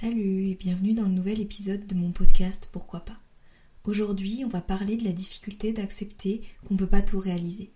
Salut 0.00 0.50
et 0.50 0.54
bienvenue 0.54 0.94
dans 0.94 1.02
le 1.02 1.08
nouvel 1.08 1.40
épisode 1.40 1.84
de 1.88 1.96
mon 1.96 2.12
podcast 2.12 2.68
Pourquoi 2.70 3.00
pas. 3.00 3.16
Aujourd'hui, 3.82 4.44
on 4.44 4.48
va 4.48 4.60
parler 4.60 4.96
de 4.96 5.02
la 5.02 5.10
difficulté 5.10 5.72
d'accepter 5.72 6.42
qu'on 6.64 6.74
ne 6.74 6.78
peut 6.78 6.86
pas 6.86 7.02
tout 7.02 7.18
réaliser. 7.18 7.72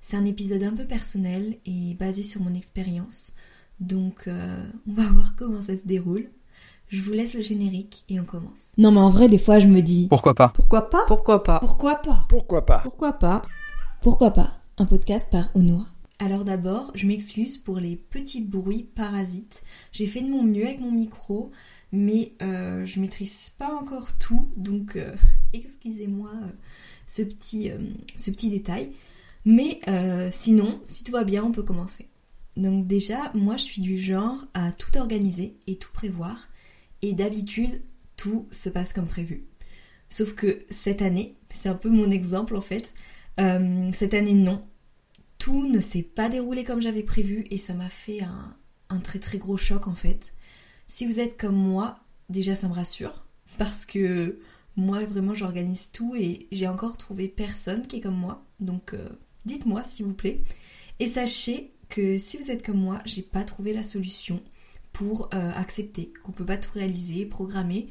C'est 0.00 0.16
un 0.16 0.24
épisode 0.26 0.62
un 0.62 0.74
peu 0.74 0.84
personnel 0.84 1.56
et 1.66 1.94
basé 1.98 2.22
sur 2.22 2.40
mon 2.40 2.54
expérience, 2.54 3.34
donc 3.80 4.28
euh, 4.28 4.64
on 4.88 4.92
va 4.92 5.06
voir 5.12 5.34
comment 5.36 5.60
ça 5.60 5.76
se 5.76 5.84
déroule. 5.84 6.30
Je 6.86 7.02
vous 7.02 7.12
laisse 7.12 7.34
le 7.34 7.42
générique 7.42 8.04
et 8.08 8.20
on 8.20 8.24
commence. 8.24 8.72
Non 8.78 8.92
mais 8.92 9.00
en 9.00 9.10
vrai, 9.10 9.28
des 9.28 9.38
fois 9.38 9.58
je 9.58 9.66
me 9.66 9.80
dis... 9.80 10.06
Pourquoi 10.08 10.36
pas? 10.36 10.50
Pourquoi 10.50 10.88
pas? 10.88 11.04
Pourquoi 11.08 11.42
pas? 11.42 11.58
Pourquoi 11.58 11.96
pas? 11.96 12.26
Pourquoi 12.28 12.64
pas? 12.64 12.78
Pourquoi 12.84 13.12
pas? 13.14 13.42
Pourquoi 14.02 14.30
pas? 14.30 14.52
Un 14.78 14.86
podcast 14.86 15.26
par 15.32 15.48
Onoa. 15.56 15.84
Alors 16.18 16.44
d'abord, 16.44 16.92
je 16.94 17.06
m'excuse 17.06 17.58
pour 17.58 17.78
les 17.78 17.96
petits 17.96 18.40
bruits 18.40 18.88
parasites. 18.94 19.62
J'ai 19.92 20.06
fait 20.06 20.22
de 20.22 20.30
mon 20.30 20.42
mieux 20.42 20.64
avec 20.64 20.80
mon 20.80 20.90
micro, 20.90 21.50
mais 21.92 22.32
euh, 22.40 22.86
je 22.86 23.00
maîtrise 23.00 23.50
pas 23.58 23.74
encore 23.74 24.16
tout, 24.16 24.48
donc 24.56 24.96
euh, 24.96 25.14
excusez-moi 25.52 26.30
euh, 26.42 26.50
ce, 27.06 27.22
petit, 27.22 28.48
détail. 28.48 28.92
Mais 29.44 29.80
sinon, 30.32 30.80
si 30.86 31.04
tout 31.04 31.12
va 31.12 31.24
bien, 31.24 31.44
on 31.44 31.52
peut 31.52 31.62
commencer. 31.62 32.08
Donc 32.56 32.86
déjà, 32.86 33.30
moi 33.34 33.56
je 33.58 33.64
suis 33.64 33.82
du 33.82 33.98
genre 33.98 34.46
à 34.54 34.72
tout 34.72 34.96
organiser 34.96 35.54
et 35.66 35.76
tout 35.76 35.92
prévoir, 35.92 36.48
et 37.02 37.12
d'habitude, 37.12 37.82
tout 38.16 38.48
se 38.50 38.70
passe 38.70 38.94
comme 38.94 39.06
prévu. 39.06 39.44
Sauf 40.08 40.34
que 40.34 40.64
cette 40.70 41.02
année, 41.02 41.36
c'est 41.50 41.68
un 41.68 41.74
peu 41.74 41.90
mon 41.90 42.10
exemple 42.10 42.56
en 42.56 42.62
fait, 42.62 42.92
cette 43.92 44.14
année 44.14 44.34
non, 44.34 44.64
tout 45.46 45.68
ne 45.68 45.78
s'est 45.80 46.02
pas 46.02 46.28
déroulé 46.28 46.64
comme 46.64 46.82
j'avais 46.82 47.04
prévu 47.04 47.46
et 47.52 47.58
ça 47.58 47.72
m'a 47.72 47.88
fait 47.88 48.18
un, 48.88 48.98
très 48.98 49.20
très 49.20 49.38
gros 49.38 49.56
choc 49.56 49.86
en 49.86 49.94
fait. 49.94 50.34
Si 50.88 51.06
vous 51.06 51.20
êtes 51.20 51.36
comme 51.36 51.54
moi, 51.54 52.00
déjà 52.28 52.56
ça 52.56 52.66
me 52.66 52.72
rassure 52.72 53.24
parce 53.58 53.86
que 53.86 54.40
moi 54.74 55.04
vraiment 55.04 55.34
j'organise 55.34 55.92
tout 55.92 56.16
et 56.16 56.48
j'ai 56.50 56.66
encore 56.66 56.98
trouvé 56.98 57.28
personne 57.28 57.86
qui 57.86 57.98
est 57.98 58.00
comme 58.00 58.18
moi. 58.18 58.44
Donc 58.58 58.92
euh, 58.92 59.08
dites-moi 59.44 59.84
s'il 59.84 60.06
vous 60.06 60.14
plaît. 60.14 60.42
Et 60.98 61.06
sachez 61.06 61.70
que 61.90 62.18
si 62.18 62.38
vous 62.38 62.50
êtes 62.50 62.66
comme 62.66 62.80
moi, 62.80 62.98
j'ai 63.04 63.22
pas 63.22 63.44
trouvé 63.44 63.72
la 63.72 63.84
solution 63.84 64.42
pour 64.92 65.28
euh, 65.32 65.52
accepter 65.54 66.12
qu'on 66.24 66.32
peut 66.32 66.44
pas 66.44 66.56
tout 66.56 66.72
réaliser, 66.74 67.24
programmer, 67.24 67.88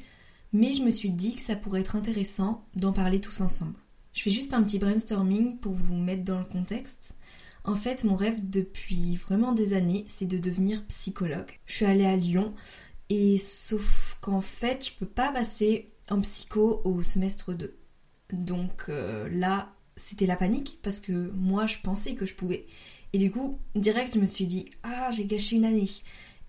mais 0.52 0.74
je 0.74 0.84
me 0.84 0.92
suis 0.92 1.10
dit 1.10 1.36
que 1.36 1.42
ça 1.42 1.56
pourrait 1.56 1.80
être 1.80 1.96
intéressant 1.96 2.66
d'en 2.76 2.92
parler 2.92 3.22
tous 3.22 3.40
ensemble. 3.40 3.76
Je 4.12 4.24
fais 4.24 4.32
juste 4.32 4.54
un 4.54 4.64
petit 4.64 4.80
brainstorming 4.80 5.58
pour 5.58 5.72
vous 5.72 5.96
mettre 5.96 6.26
dans 6.26 6.40
le 6.40 6.46
contexte. 6.46 7.16
En 7.66 7.76
fait, 7.76 8.04
mon 8.04 8.16
rêve 8.16 8.48
depuis 8.48 9.16
vraiment 9.16 9.52
des 9.52 9.74
années, 9.74 10.06
c'est 10.08 10.28
de 10.28 10.38
devenir 10.38 10.86
psychologue. 10.86 11.60
Je 11.66 11.74
suis 11.74 11.86
allée 11.86 12.06
à 12.06 12.16
Lyon 12.16 12.54
et 13.10 13.40
sauf 13.40 14.18
qu'en 14.22 14.42
fait, 14.42 14.86
je 14.86 14.92
peux 14.94 15.08
pas 15.08 15.32
passer 15.32 15.92
en 16.10 16.22
psycho 16.22 16.82
au 16.84 17.02
semestre 17.02 17.54
2. 17.54 17.76
Donc 18.34 18.86
euh, 18.90 19.28
là, 19.32 19.74
c'était 19.96 20.28
la 20.28 20.36
panique 20.36 20.80
parce 20.84 21.00
que 21.00 21.32
moi, 21.34 21.66
je 21.66 21.78
pensais 21.80 22.14
que 22.14 22.26
je 22.26 22.36
pouvais. 22.36 22.68
Et 23.14 23.18
du 23.18 23.32
coup, 23.32 23.58
direct, 23.74 24.14
je 24.14 24.20
me 24.20 24.26
suis 24.26 24.46
dit 24.46 24.70
"Ah, 24.84 25.10
j'ai 25.12 25.26
gâché 25.26 25.56
une 25.56 25.66
année." 25.66 25.90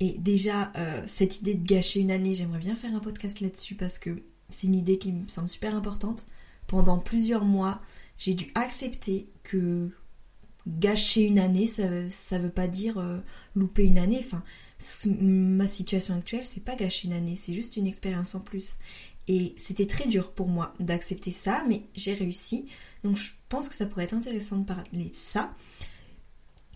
Et 0.01 0.17
déjà, 0.19 0.71
euh, 0.77 1.03
cette 1.07 1.41
idée 1.41 1.55
de 1.55 1.67
gâcher 1.67 2.01
une 2.01 2.11
année, 2.11 2.35
j'aimerais 2.35 2.59
bien 2.59 2.77
faire 2.77 2.95
un 2.95 3.01
podcast 3.01 3.41
là-dessus 3.41 3.75
parce 3.75 3.99
que 3.99 4.23
c'est 4.51 4.67
une 4.67 4.75
idée 4.75 4.99
qui 4.99 5.13
me 5.13 5.29
semble 5.29 5.49
super 5.49 5.75
importante. 5.75 6.27
Pendant 6.67 6.99
plusieurs 6.99 7.45
mois, 7.45 7.79
j'ai 8.19 8.35
dû 8.35 8.51
accepter 8.55 9.31
que 9.43 9.91
gâcher 10.67 11.23
une 11.23 11.39
année, 11.39 11.67
ça, 11.67 12.39
veut 12.39 12.51
pas 12.51 12.69
dire 12.69 12.99
euh, 12.99 13.19
louper 13.55 13.85
une 13.85 13.99
année. 13.99 14.21
Enfin, 14.21 14.43
ma 15.21 15.67
situation 15.67 16.15
actuelle, 16.17 16.45
c'est 16.45 16.65
pas 16.65 16.77
gâcher 16.77 17.09
une 17.09 17.15
année, 17.15 17.37
c'est 17.37 17.55
juste 17.55 17.77
une 17.77 17.87
expérience 17.87 18.35
en 18.35 18.41
plus. 18.41 18.79
Et 19.29 19.55
c'était 19.59 19.87
très 19.87 20.07
dur 20.07 20.33
pour 20.33 20.49
moi 20.49 20.75
d'accepter 20.79 21.31
ça, 21.31 21.65
mais 21.69 21.83
j'ai 21.95 22.15
réussi. 22.15 22.67
Donc 23.03 23.17
je 23.17 23.33
pense 23.49 23.69
que 23.69 23.75
ça 23.75 23.87
pourrait 23.87 24.05
être 24.05 24.15
intéressant 24.15 24.59
de 24.59 24.65
parler 24.65 25.11
de 25.11 25.15
ça. 25.15 25.55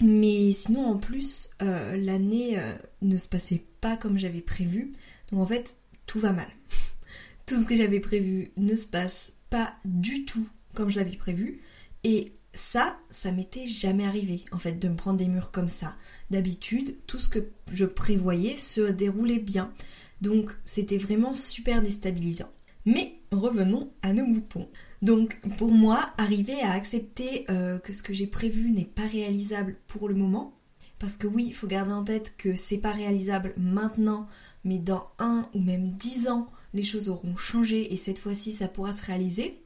Mais 0.00 0.52
sinon, 0.52 0.86
en 0.86 0.96
plus, 0.96 1.50
euh, 1.62 1.96
l'année 1.96 2.58
euh, 2.58 2.72
ne 3.02 3.18
se 3.18 3.28
passait 3.28 3.62
pas 3.80 3.96
comme 3.96 4.18
j'avais 4.18 4.40
prévu. 4.40 4.92
Donc 5.30 5.40
en 5.40 5.46
fait, 5.46 5.78
tout 6.06 6.18
va 6.18 6.32
mal. 6.32 6.48
Tout 7.46 7.60
ce 7.60 7.66
que 7.66 7.74
j'avais 7.74 7.98
prévu 7.98 8.52
ne 8.56 8.76
se 8.76 8.86
passe 8.86 9.34
pas 9.50 9.74
du 9.84 10.24
tout 10.24 10.48
comme 10.74 10.88
je 10.88 10.98
l'avais 10.98 11.16
prévu. 11.16 11.60
Et 12.04 12.32
ça, 12.52 12.98
ça 13.10 13.32
m'était 13.32 13.66
jamais 13.66 14.04
arrivé, 14.04 14.44
en 14.52 14.58
fait, 14.58 14.72
de 14.72 14.88
me 14.88 14.96
prendre 14.96 15.18
des 15.18 15.28
murs 15.28 15.50
comme 15.50 15.68
ça. 15.68 15.96
D'habitude, 16.30 16.96
tout 17.06 17.18
ce 17.18 17.28
que 17.28 17.50
je 17.72 17.84
prévoyais 17.84 18.56
se 18.56 18.80
déroulait 18.80 19.38
bien. 19.38 19.72
Donc, 20.20 20.50
c'était 20.64 20.98
vraiment 20.98 21.34
super 21.34 21.82
déstabilisant. 21.82 22.50
Mais 22.86 23.20
revenons 23.30 23.92
à 24.02 24.12
nos 24.12 24.26
moutons. 24.26 24.68
Donc, 25.02 25.40
pour 25.56 25.70
moi, 25.70 26.10
arriver 26.18 26.60
à 26.62 26.72
accepter 26.72 27.46
euh, 27.50 27.78
que 27.78 27.92
ce 27.92 28.02
que 28.02 28.12
j'ai 28.12 28.26
prévu 28.26 28.70
n'est 28.70 28.84
pas 28.84 29.06
réalisable 29.06 29.76
pour 29.86 30.08
le 30.08 30.14
moment, 30.14 30.58
parce 30.98 31.16
que 31.16 31.26
oui, 31.26 31.46
il 31.46 31.54
faut 31.54 31.66
garder 31.66 31.92
en 31.92 32.04
tête 32.04 32.34
que 32.36 32.54
c'est 32.54 32.78
pas 32.78 32.92
réalisable 32.92 33.54
maintenant, 33.56 34.28
mais 34.64 34.78
dans 34.78 35.08
un 35.18 35.48
ou 35.54 35.60
même 35.60 35.92
dix 35.92 36.28
ans, 36.28 36.48
les 36.74 36.82
choses 36.82 37.08
auront 37.08 37.36
changé 37.36 37.92
et 37.92 37.96
cette 37.96 38.18
fois-ci, 38.18 38.52
ça 38.52 38.68
pourra 38.68 38.92
se 38.92 39.04
réaliser. 39.04 39.62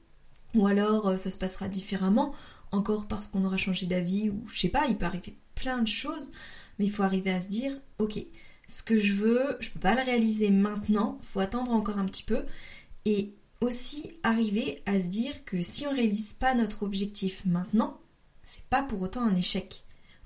Ou 0.54 0.68
alors, 0.68 1.08
euh, 1.08 1.16
ça 1.16 1.30
se 1.30 1.38
passera 1.38 1.68
différemment, 1.68 2.32
encore 2.74 3.06
parce 3.06 3.28
qu'on 3.28 3.44
aura 3.44 3.56
changé 3.56 3.86
d'avis, 3.86 4.30
ou 4.30 4.44
je 4.48 4.60
sais 4.60 4.68
pas, 4.68 4.86
il 4.88 4.96
peut 4.96 5.06
arriver 5.06 5.36
plein 5.54 5.82
de 5.82 5.88
choses, 5.88 6.30
mais 6.78 6.86
il 6.86 6.90
faut 6.90 7.02
arriver 7.02 7.30
à 7.30 7.40
se 7.40 7.48
dire, 7.48 7.72
ok, 7.98 8.18
ce 8.68 8.82
que 8.82 8.98
je 8.98 9.12
veux, 9.12 9.56
je 9.60 9.70
peux 9.70 9.80
pas 9.80 9.94
le 9.94 10.02
réaliser 10.02 10.50
maintenant, 10.50 11.18
faut 11.22 11.40
attendre 11.40 11.72
encore 11.72 11.98
un 11.98 12.06
petit 12.06 12.22
peu, 12.22 12.44
et 13.04 13.34
aussi 13.60 14.12
arriver 14.22 14.82
à 14.86 15.00
se 15.00 15.06
dire 15.06 15.44
que 15.44 15.62
si 15.62 15.86
on 15.86 15.92
réalise 15.92 16.32
pas 16.32 16.54
notre 16.54 16.82
objectif 16.82 17.42
maintenant, 17.44 18.00
c'est 18.42 18.64
pas 18.64 18.82
pour 18.82 19.00
autant 19.02 19.24
un 19.24 19.34
échec. 19.34 19.84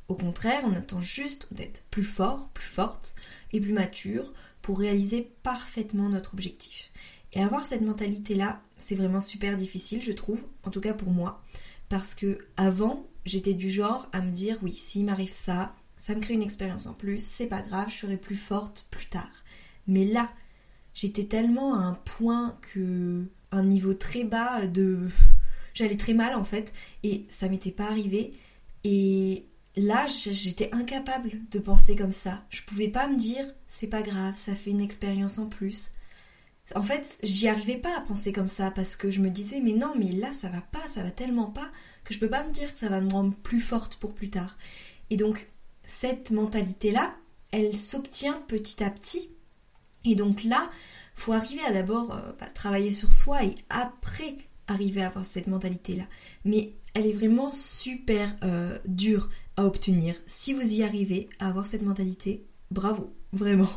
Au 0.09 0.15
contraire, 0.15 0.63
on 0.65 0.75
attend 0.75 1.01
juste 1.01 1.53
d'être 1.53 1.83
plus 1.91 2.05
fort, 2.05 2.49
plus 2.55 2.67
forte 2.67 3.15
et 3.53 3.61
plus 3.61 3.73
mature 3.73 4.33
pour 4.63 4.79
réaliser 4.79 5.31
parfaitement 5.43 6.09
notre 6.09 6.35
objectif. 6.35 6.91
Et 7.35 7.43
avoir 7.43 7.67
cette 7.67 7.83
mentalité-là, 7.83 8.63
c'est 8.79 8.95
vraiment 8.95 9.21
super 9.21 9.57
difficile, 9.57 10.03
je 10.03 10.13
trouve, 10.13 10.41
en 10.65 10.71
tout 10.71 10.81
cas 10.81 10.95
pour 10.95 11.11
moi, 11.11 11.43
parce 11.89 12.15
que 12.15 12.39
avant, 12.57 13.07
j'étais 13.25 13.55
du 13.55 13.71
genre 13.71 14.09
à 14.13 14.21
me 14.21 14.31
dire 14.31 14.59
oui, 14.63 14.75
s'il 14.75 15.05
m'arrive 15.05 15.33
ça, 15.33 15.75
ça 15.97 16.15
me 16.15 16.21
crée 16.21 16.35
une 16.35 16.43
expérience 16.43 16.87
en 16.87 16.95
plus, 16.95 17.23
c'est 17.23 17.47
pas 17.47 17.63
grave, 17.63 17.91
je 17.91 17.97
serai 17.97 18.17
plus 18.17 18.37
forte 18.37 18.87
plus 18.91 19.07
tard. 19.07 19.45
Mais 19.87 20.05
là, 20.05 20.31
j'étais 20.95 21.25
tellement 21.25 21.75
à 21.75 21.85
un 21.85 21.95
point 21.95 22.59
que 22.73 23.27
un 23.51 23.63
niveau 23.63 23.95
très 23.95 24.25
bas 24.25 24.67
de 24.67 25.09
j'allais 25.75 25.97
très 25.97 26.15
mal 26.15 26.35
en 26.35 26.45
fait 26.45 26.73
et 27.03 27.25
ça 27.29 27.49
m'était 27.49 27.71
pas 27.71 27.89
arrivé 27.91 28.35
et 28.85 29.47
là 29.77 30.07
j'étais 30.07 30.69
incapable 30.73 31.41
de 31.51 31.59
penser 31.59 31.97
comme 31.97 32.13
ça. 32.13 32.45
Je 32.51 32.63
pouvais 32.63 32.89
pas 32.89 33.09
me 33.09 33.17
dire 33.17 33.45
c'est 33.67 33.87
pas 33.87 34.03
grave, 34.03 34.37
ça 34.37 34.55
fait 34.55 34.71
une 34.71 34.81
expérience 34.81 35.39
en 35.39 35.47
plus. 35.47 35.93
En 36.75 36.83
fait, 36.83 37.19
j'y 37.23 37.49
arrivais 37.49 37.77
pas 37.77 37.97
à 37.97 38.01
penser 38.03 38.33
comme 38.33 38.49
ça 38.49 38.71
parce 38.71 38.95
que 38.97 39.11
je 39.11 39.21
me 39.21 39.31
disais 39.31 39.61
mais 39.61 39.73
non, 39.73 39.95
mais 39.97 40.13
là 40.13 40.33
ça 40.33 40.49
va 40.49 40.61
pas, 40.61 40.87
ça 40.87 41.03
va 41.03 41.11
tellement 41.11 41.51
pas 41.51 41.71
que 42.05 42.13
je 42.13 42.19
peux 42.19 42.29
pas 42.29 42.45
me 42.45 42.53
dire 42.53 42.73
que 42.73 42.79
ça 42.79 42.89
va 42.89 43.01
me 43.01 43.11
rendre 43.11 43.35
plus 43.35 43.61
forte 43.61 43.97
pour 43.97 44.15
plus 44.15 44.31
tard. 44.31 44.57
Et 45.11 45.17
donc 45.17 45.49
cette 45.85 46.31
mentalité 46.31 46.91
là, 46.91 47.15
elle 47.51 47.77
s'obtient 47.77 48.43
petit 48.49 48.83
à 48.85 48.91
petit. 48.91 49.31
Et 50.05 50.15
donc 50.15 50.45
là, 50.45 50.71
faut 51.15 51.33
arriver 51.33 51.63
à 51.63 51.73
d'abord 51.73 52.15
euh, 52.15 52.33
bah, 52.39 52.47
travailler 52.55 52.91
sur 52.91 53.13
soi 53.13 53.45
et 53.45 53.55
après 53.71 54.37
arriver 54.67 55.03
à 55.03 55.09
avoir 55.09 55.25
cette 55.25 55.47
mentalité 55.47 55.97
là. 55.97 56.05
Mais 56.45 56.75
elle 56.95 57.07
est 57.07 57.13
vraiment 57.13 57.51
super 57.51 58.37
euh, 58.45 58.79
dure 58.85 59.31
à 59.57 59.65
obtenir. 59.65 60.15
Si 60.27 60.53
vous 60.53 60.75
y 60.75 60.83
arrivez 60.83 61.29
à 61.39 61.49
avoir 61.49 61.67
cette 61.67 61.83
mentalité, 61.83 62.47
bravo, 62.71 63.13
vraiment. 63.33 63.71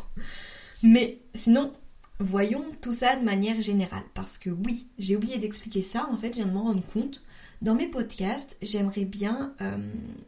Mais 0.83 1.21
sinon, 1.33 1.73
voyons 2.21 2.65
tout 2.81 2.93
ça 2.93 3.15
de 3.15 3.23
manière 3.23 3.59
générale. 3.59 4.03
Parce 4.13 4.37
que 4.37 4.49
oui, 4.49 4.87
j'ai 4.97 5.15
oublié 5.15 5.37
d'expliquer 5.37 5.81
ça, 5.81 6.07
en 6.11 6.17
fait, 6.17 6.29
je 6.29 6.35
viens 6.35 6.45
de 6.45 6.51
m'en 6.51 6.63
rendre 6.63 6.85
compte. 6.85 7.23
Dans 7.61 7.75
mes 7.75 7.87
podcasts, 7.87 8.57
j'aimerais 8.61 9.05
bien, 9.05 9.53
euh, 9.61 9.77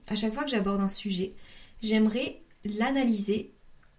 à 0.07 0.15
chaque 0.15 0.33
fois 0.33 0.43
que 0.43 0.49
j'aborde 0.49 0.81
un 0.81 0.89
sujet, 0.89 1.33
j'aimerais 1.81 2.41
l'analyser 2.63 3.53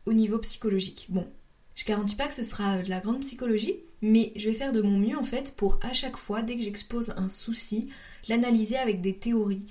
au 0.07 0.13
niveau 0.13 0.39
psychologique. 0.39 1.07
Bon, 1.09 1.27
je 1.75 1.85
garantis 1.85 2.17
pas 2.17 2.29
que 2.29 2.35
ce 2.35 2.43
sera 2.43 2.83
de 2.83 2.89
la 2.89 3.01
grande 3.01 3.21
psychologie, 3.21 3.77
mais 4.03 4.33
je 4.37 4.51
vais 4.51 4.57
faire 4.57 4.73
de 4.73 4.83
mon 4.83 4.99
mieux 4.99 5.19
en 5.19 5.25
fait 5.25 5.57
pour 5.57 5.79
à 5.83 5.93
chaque 5.93 6.17
fois, 6.17 6.43
dès 6.43 6.57
que 6.57 6.63
j'expose 6.63 7.15
un 7.17 7.29
souci, 7.29 7.89
l'analyser 8.29 8.77
avec 8.77 9.01
des 9.01 9.17
théories. 9.17 9.67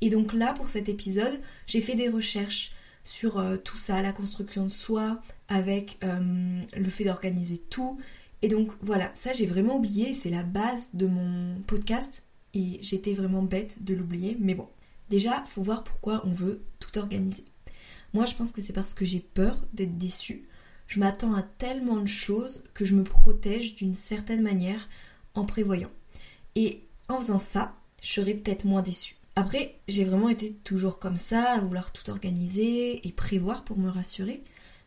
Et 0.00 0.10
donc 0.10 0.32
là, 0.32 0.52
pour 0.52 0.68
cet 0.68 0.88
épisode, 0.88 1.40
j'ai 1.66 1.80
fait 1.80 1.94
des 1.94 2.08
recherches 2.08 2.72
sur 3.04 3.38
euh, 3.38 3.56
tout 3.56 3.76
ça, 3.76 4.02
la 4.02 4.12
construction 4.12 4.64
de 4.64 4.70
soi, 4.70 5.22
avec 5.48 5.98
euh, 6.02 6.60
le 6.76 6.90
fait 6.90 7.04
d'organiser 7.04 7.58
tout. 7.58 7.98
Et 8.42 8.48
donc 8.48 8.72
voilà, 8.82 9.10
ça 9.14 9.32
j'ai 9.32 9.46
vraiment 9.46 9.76
oublié, 9.76 10.14
c'est 10.14 10.30
la 10.30 10.42
base 10.42 10.94
de 10.94 11.06
mon 11.06 11.60
podcast, 11.66 12.26
et 12.52 12.78
j'étais 12.82 13.14
vraiment 13.14 13.42
bête 13.42 13.82
de 13.82 13.94
l'oublier, 13.94 14.36
mais 14.40 14.54
bon. 14.54 14.68
Déjà, 15.10 15.44
faut 15.46 15.62
voir 15.62 15.84
pourquoi 15.84 16.22
on 16.24 16.32
veut 16.32 16.62
tout 16.80 16.98
organiser. 16.98 17.44
Moi, 18.14 18.24
je 18.24 18.34
pense 18.34 18.52
que 18.52 18.62
c'est 18.62 18.72
parce 18.72 18.94
que 18.94 19.04
j'ai 19.04 19.20
peur 19.20 19.66
d'être 19.74 19.98
déçue 19.98 20.46
je 20.86 21.00
m'attends 21.00 21.34
à 21.34 21.42
tellement 21.42 21.96
de 21.96 22.06
choses 22.06 22.62
que 22.74 22.84
je 22.84 22.94
me 22.94 23.04
protège 23.04 23.74
d'une 23.74 23.94
certaine 23.94 24.42
manière 24.42 24.88
en 25.34 25.44
prévoyant. 25.44 25.90
Et 26.54 26.84
en 27.08 27.18
faisant 27.18 27.38
ça, 27.38 27.74
je 28.02 28.12
serai 28.12 28.34
peut-être 28.34 28.64
moins 28.64 28.82
déçue. 28.82 29.16
Après, 29.36 29.80
j'ai 29.88 30.04
vraiment 30.04 30.28
été 30.28 30.52
toujours 30.52 30.98
comme 30.98 31.16
ça, 31.16 31.52
à 31.52 31.58
vouloir 31.58 31.92
tout 31.92 32.08
organiser 32.10 33.06
et 33.06 33.12
prévoir 33.12 33.64
pour 33.64 33.78
me 33.78 33.88
rassurer. 33.88 34.44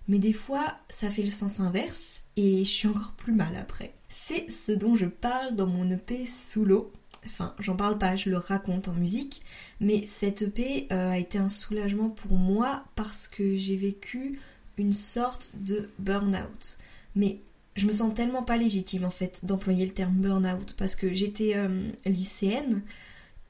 Mais 0.07 0.19
des 0.19 0.33
fois, 0.33 0.75
ça 0.89 1.09
fait 1.09 1.23
le 1.23 1.31
sens 1.31 1.59
inverse 1.59 2.21
et 2.35 2.59
je 2.59 2.69
suis 2.69 2.87
encore 2.87 3.13
plus 3.17 3.33
mal 3.33 3.55
après. 3.55 3.93
C'est 4.09 4.49
ce 4.49 4.71
dont 4.71 4.95
je 4.95 5.05
parle 5.05 5.55
dans 5.55 5.67
mon 5.67 5.89
EP 5.89 6.25
sous 6.25 6.65
l'eau. 6.65 6.91
Enfin, 7.25 7.53
j'en 7.59 7.75
parle 7.75 7.97
pas, 7.97 8.15
je 8.15 8.29
le 8.29 8.37
raconte 8.37 8.87
en 8.87 8.93
musique. 8.93 9.41
Mais 9.81 10.05
cette 10.07 10.43
EP 10.43 10.87
euh, 10.91 11.11
a 11.11 11.17
été 11.17 11.37
un 11.37 11.49
soulagement 11.49 12.09
pour 12.09 12.33
moi 12.33 12.85
parce 12.95 13.27
que 13.27 13.55
j'ai 13.55 13.75
vécu 13.75 14.39
une 14.77 14.93
sorte 14.93 15.51
de 15.55 15.89
burn-out. 15.99 16.77
Mais 17.15 17.41
je 17.75 17.85
me 17.85 17.91
sens 17.91 18.13
tellement 18.13 18.43
pas 18.43 18.57
légitime 18.57 19.05
en 19.05 19.11
fait 19.11 19.45
d'employer 19.45 19.85
le 19.85 19.93
terme 19.93 20.15
burn-out 20.15 20.73
parce 20.77 20.95
que 20.95 21.13
j'étais 21.13 21.53
euh, 21.55 21.91
lycéenne 22.05 22.81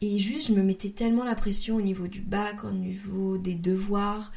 et 0.01 0.19
juste 0.19 0.49
je 0.49 0.53
me 0.53 0.63
mettais 0.63 0.89
tellement 0.89 1.23
la 1.23 1.35
pression 1.35 1.75
au 1.77 1.81
niveau 1.81 2.07
du 2.07 2.21
bac, 2.21 2.63
au 2.63 2.71
niveau 2.71 3.37
des 3.37 3.55
devoirs, 3.55 4.31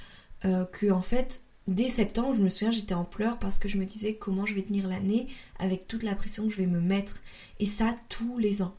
euh, 0.44 0.64
que 0.64 0.90
en 0.90 1.00
fait 1.00 1.42
dès 1.68 1.88
septembre 1.88 2.34
je 2.36 2.42
me 2.42 2.48
souviens 2.48 2.70
j'étais 2.70 2.94
en 2.94 3.04
pleurs 3.04 3.38
parce 3.38 3.58
que 3.58 3.68
je 3.68 3.78
me 3.78 3.84
disais 3.84 4.14
comment 4.14 4.46
je 4.46 4.54
vais 4.54 4.62
tenir 4.62 4.88
l'année 4.88 5.28
avec 5.58 5.86
toute 5.86 6.02
la 6.02 6.14
pression 6.14 6.46
que 6.46 6.52
je 6.52 6.58
vais 6.58 6.66
me 6.66 6.80
mettre 6.80 7.22
et 7.58 7.66
ça 7.66 7.94
tous 8.08 8.38
les 8.38 8.62
ans. 8.62 8.74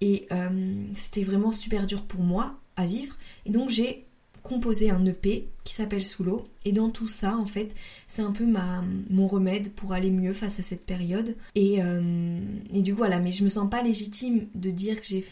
Et 0.00 0.26
euh, 0.32 0.84
c'était 0.94 1.22
vraiment 1.22 1.52
super 1.52 1.86
dur 1.86 2.02
pour 2.02 2.22
moi 2.22 2.58
à 2.76 2.86
vivre 2.86 3.16
et 3.46 3.50
donc 3.50 3.68
j'ai 3.68 4.06
composé 4.42 4.90
un 4.90 5.04
EP 5.06 5.48
qui 5.64 5.74
s'appelle 5.74 6.04
Sous. 6.04 6.42
Et 6.64 6.72
dans 6.72 6.90
tout 6.90 7.08
ça, 7.08 7.36
en 7.36 7.46
fait, 7.46 7.74
c'est 8.08 8.22
un 8.22 8.32
peu 8.32 8.46
ma, 8.46 8.82
mon 9.08 9.26
remède 9.26 9.72
pour 9.72 9.92
aller 9.92 10.10
mieux 10.10 10.32
face 10.32 10.58
à 10.58 10.62
cette 10.62 10.84
période. 10.84 11.36
Et, 11.54 11.82
euh, 11.82 12.40
et 12.72 12.82
du 12.82 12.92
coup, 12.92 12.98
voilà, 12.98 13.20
mais 13.20 13.32
je 13.32 13.44
me 13.44 13.48
sens 13.48 13.70
pas 13.70 13.82
légitime 13.82 14.48
de 14.54 14.70
dire 14.70 15.00
que 15.00 15.06
j'ai 15.06 15.24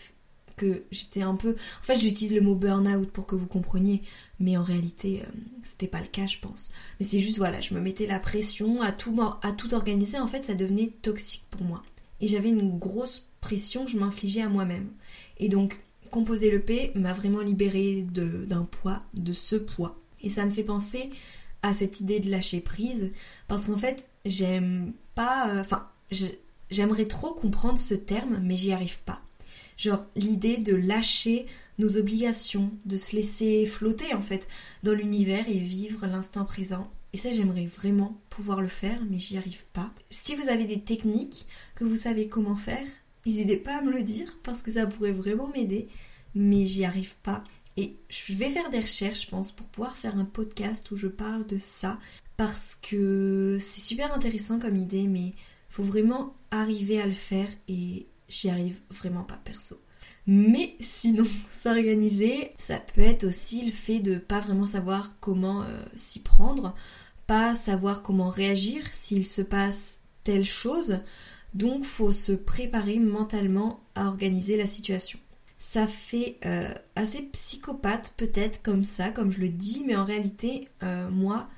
que 0.61 0.85
j'étais 0.91 1.23
un 1.23 1.35
peu. 1.35 1.57
En 1.81 1.83
fait, 1.83 1.97
j'utilise 1.97 2.35
le 2.35 2.43
mot 2.43 2.55
burn-out 2.55 3.11
pour 3.11 3.27
que 3.27 3.35
vous 3.35 3.47
compreniez, 3.47 4.03
mais 4.39 4.57
en 4.57 4.63
réalité, 4.63 5.23
euh, 5.23 5.31
c'était 5.63 5.87
pas 5.87 6.01
le 6.01 6.07
cas, 6.07 6.27
je 6.27 6.39
pense. 6.39 6.71
Mais 6.99 7.07
c'est 7.07 7.19
juste, 7.19 7.39
voilà, 7.39 7.61
je 7.61 7.75
me 7.75 7.81
mettais 7.81 8.07
la 8.07 8.21
pression 8.21 8.83
à 8.83 8.93
tout, 8.93 9.17
à 9.43 9.53
tout 9.53 9.75
organiser. 9.75 10.19
En 10.19 10.27
fait, 10.27 10.45
ça 10.45 10.55
devenait 10.55 10.93
toxique 11.03 11.45
pour 11.51 11.63
moi. 11.63 11.83
Et 12.21 12.27
j'avais 12.27 12.51
une 12.51 12.79
grosse 12.79 13.25
pression 13.41 13.87
que 13.87 13.91
je 13.91 13.99
m'infligeais 13.99 14.43
à 14.43 14.51
moi-même. 14.51 14.91
Et 15.39 15.49
donc, 15.49 15.83
composer 16.11 16.51
le 16.51 16.61
P 16.61 16.93
m'a 16.95 17.15
vraiment 17.15 17.41
libérée 17.41 18.03
d'un 18.03 18.65
poids, 18.65 19.03
de 19.15 19.33
ce 19.33 19.57
poids. 19.57 19.97
Et 20.23 20.29
ça 20.29 20.45
me 20.45 20.51
fait 20.51 20.65
penser 20.65 21.11
à 21.63 21.73
cette 21.73 22.01
idée 22.01 22.21
de 22.21 22.31
lâcher 22.31 22.61
prise, 22.61 23.13
parce 23.49 23.67
qu'en 23.67 23.79
fait, 23.79 24.09
j'aime 24.25 24.93
pas. 25.15 25.51
Euh, 25.51 25.61
enfin, 25.61 25.89
j'aimerais 26.71 27.07
trop 27.07 27.33
comprendre 27.33 27.79
ce 27.79 27.95
terme, 27.95 28.41
mais 28.43 28.57
j'y 28.57 28.73
arrive 28.73 29.01
pas. 29.01 29.23
Genre, 29.81 30.05
l'idée 30.15 30.59
de 30.59 30.75
lâcher 30.75 31.47
nos 31.79 31.97
obligations, 31.97 32.71
de 32.85 32.97
se 32.97 33.17
laisser 33.17 33.67
flotter 33.67 34.13
en 34.15 34.21
fait 34.21 34.47
dans 34.83 34.93
l'univers 34.93 35.49
et 35.49 35.59
vivre 35.59 36.07
l'instant 36.07 36.45
présent. 36.45 36.91
Et 37.13 37.17
ça, 37.17 37.33
j'aimerais 37.33 37.67
vraiment 37.67 38.21
pouvoir 38.29 38.61
le 38.61 38.69
faire, 38.69 39.01
mais 39.11 39.19
j'y 39.19 39.37
arrive 39.37 39.65
pas. 39.73 39.91
Si 40.11 40.37
vous 40.37 40.49
avez 40.49 40.65
des 40.65 40.81
techniques 40.81 41.47
que 41.75 41.85
vous 41.85 41.97
savez 41.97 42.29
comment 42.29 42.55
faire, 42.55 42.87
N'hésitez 43.27 43.57
pas 43.57 43.79
à 43.79 43.83
me 43.83 43.93
le 43.93 44.03
dire 44.03 44.39
parce 44.43 44.63
que 44.63 44.73
ça 44.73 44.87
pourrait 44.87 45.13
vraiment 45.13 45.49
m'aider, 45.49 45.89
mais 46.35 46.65
j'y 46.65 46.85
arrive 46.85 47.17
pas. 47.23 47.45
Et 47.77 47.97
je 48.09 48.35
vais 48.35 48.51
faire 48.51 48.71
des 48.71 48.81
recherches, 48.81 49.27
je 49.27 49.31
pense, 49.31 49.53
pour 49.53 49.67
pouvoir 49.69 49.97
faire 49.97 50.17
un 50.17 50.25
podcast 50.25 50.91
où 50.91 50.97
je 50.97 51.07
parle 51.07 51.47
de 51.47 51.59
ça 51.59 51.99
parce 52.37 52.77
que 52.77 53.59
c'est 53.61 53.81
super 53.81 54.15
intéressant 54.15 54.59
comme 54.59 54.77
idée, 54.77 55.07
mais 55.07 55.35
faut 55.69 55.83
vraiment 55.83 56.35
arriver 56.51 57.01
à 57.01 57.07
le 57.07 57.13
faire 57.13 57.49
et 57.69 58.07
j'y 58.31 58.49
arrive 58.49 58.81
vraiment 58.91 59.25
pas 59.25 59.39
perso. 59.45 59.77
Mais 60.27 60.77
sinon, 60.81 61.27
s'organiser, 61.51 62.53
ça 62.57 62.79
peut 62.79 63.03
être 63.03 63.25
aussi 63.25 63.67
le 63.67 63.73
fait 63.73 63.99
de 63.99 64.17
pas 64.17 64.41
vraiment 64.41 64.67
savoir 64.67 65.17
comment 65.21 65.63
euh, 65.63 65.67
s'y 65.97 66.23
prendre, 66.23 66.75
pas 67.27 67.55
savoir 67.55 68.03
comment 68.03 68.29
réagir 68.29 68.83
s'il 68.93 69.27
se 69.27 69.43
passe 69.43 70.01
telle 70.25 70.47
chose. 70.47 71.01
Donc 71.53 71.85
faut 71.85 72.13
se 72.13 72.33
préparer 72.33 73.01
mentalement 73.01 73.81
à 73.97 74.07
organiser 74.07 74.57
la 74.57 74.67
situation. 74.67 75.19
Ça 75.59 75.87
fait 75.87 76.39
euh, 76.47 76.73
assez 76.95 77.23
psychopathe 77.23 78.15
peut-être 78.17 78.63
comme 78.63 78.85
ça, 78.85 79.11
comme 79.11 79.31
je 79.31 79.41
le 79.41 79.49
dis, 79.49 79.83
mais 79.85 79.97
en 79.97 80.05
réalité, 80.05 80.69
euh, 80.85 81.11
moi, 81.11 81.49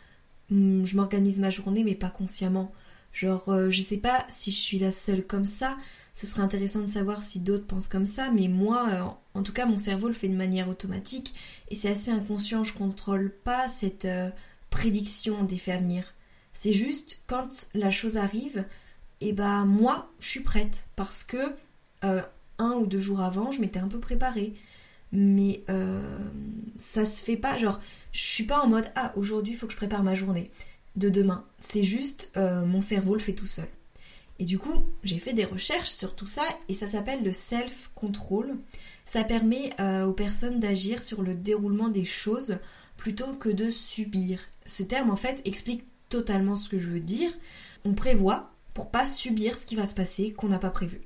hmm, 0.51 0.85
je 0.85 0.97
m'organise 0.97 1.41
ma 1.41 1.51
journée, 1.51 1.85
mais 1.85 1.95
pas 1.95 2.11
consciemment. 2.11 2.73
Genre, 3.13 3.69
je 3.69 3.83
sais 3.83 3.99
pas 3.99 4.25
si 4.31 4.51
je 4.51 4.57
suis 4.57 4.79
la 4.79 4.91
seule 4.91 5.27
comme 5.27 5.45
ça. 5.45 5.77
Ce 6.13 6.27
serait 6.27 6.43
intéressant 6.43 6.81
de 6.81 6.87
savoir 6.87 7.23
si 7.23 7.41
d'autres 7.41 7.67
pensent 7.67 7.89
comme 7.89 8.07
ça, 8.07 8.31
mais 8.31 8.49
moi, 8.49 9.19
en 9.35 9.43
tout 9.43 9.53
cas, 9.53 9.65
mon 9.65 9.79
cerveau 9.79 10.09
le 10.09 10.15
fait 10.15 10.29
de 10.29 10.37
manière 10.37 10.69
automatique 10.69 11.35
et 11.69 11.75
c'est 11.75 11.89
assez 11.89 12.11
inconscient. 12.11 12.65
Je 12.65 12.75
contrôle 12.75 13.31
pas 13.31 13.69
cette 13.69 14.07
prédiction 14.69 15.43
des 15.45 15.57
faits 15.57 15.77
à 15.77 15.79
venir. 15.79 16.15
C'est 16.53 16.75
juste 16.75 17.23
quand 17.27 17.67
la 17.73 17.91
chose 17.91 18.19
arrive, 18.19 18.67
et 19.23 19.33
bah 19.33 19.65
moi 19.65 20.11
je 20.19 20.29
suis 20.29 20.41
prête 20.41 20.85
parce 20.97 21.23
que 21.23 21.55
euh, 22.05 22.23
un 22.59 22.73
ou 22.73 22.87
deux 22.87 22.99
jours 22.99 23.21
avant 23.21 23.53
je 23.53 23.61
m'étais 23.61 23.79
un 23.79 23.89
peu 23.89 24.01
préparée 24.01 24.55
mais 25.13 25.63
euh, 25.71 26.19
ça 26.77 27.05
se 27.05 27.25
fait 27.25 27.37
pas 27.37 27.57
genre 27.57 27.81
je 28.11 28.21
suis 28.21 28.45
pas 28.45 28.61
en 28.61 28.67
mode 28.67 28.91
ah 28.97 29.13
aujourd'hui 29.17 29.53
il 29.53 29.57
faut 29.57 29.67
que 29.67 29.73
je 29.73 29.77
prépare 29.77 30.03
ma 30.03 30.17
journée 30.17 30.51
de 30.97 31.09
demain 31.09 31.45
c'est 31.61 31.85
juste 31.85 32.33
euh, 32.37 32.67
mon 32.67 32.81
cerveau 32.81 33.15
le 33.15 33.21
fait 33.21 33.33
tout 33.33 33.47
seul 33.47 33.69
et 34.43 34.45
du 34.45 34.59
coup 34.59 34.85
j'ai 35.05 35.19
fait 35.19 35.33
des 35.33 35.45
recherches 35.45 35.91
sur 35.91 36.17
tout 36.17 36.27
ça 36.27 36.43
et 36.69 36.75
ça 36.75 36.89
s'appelle 36.89 37.23
le 37.23 37.33
self 37.33 37.91
control 37.95 38.57
ça 39.05 39.23
permet 39.23 39.71
aux 40.05 40.13
personnes 40.13 40.59
d'agir 40.59 41.01
sur 41.01 41.23
le 41.23 41.35
déroulement 41.35 41.89
des 41.89 42.05
choses 42.05 42.59
plutôt 42.97 43.33
que 43.35 43.49
de 43.49 43.71
subir 43.71 44.41
ce 44.67 44.83
terme 44.83 45.11
en 45.11 45.17
fait 45.17 45.41
explique 45.45 45.85
totalement 46.09 46.57
ce 46.57 46.69
que 46.69 46.79
je 46.79 46.89
veux 46.89 47.01
dire 47.01 47.31
on 47.85 47.95
prévoit 47.95 48.53
pour 48.75 48.91
pas 48.91 49.07
subir 49.07 49.57
ce 49.57 49.67
qui 49.67 49.77
va 49.77 49.87
se 49.87 49.95
passer 49.95 50.33
qu'on 50.33 50.49
n'a 50.49 50.59
pas 50.59 50.71
prévu. 50.71 51.03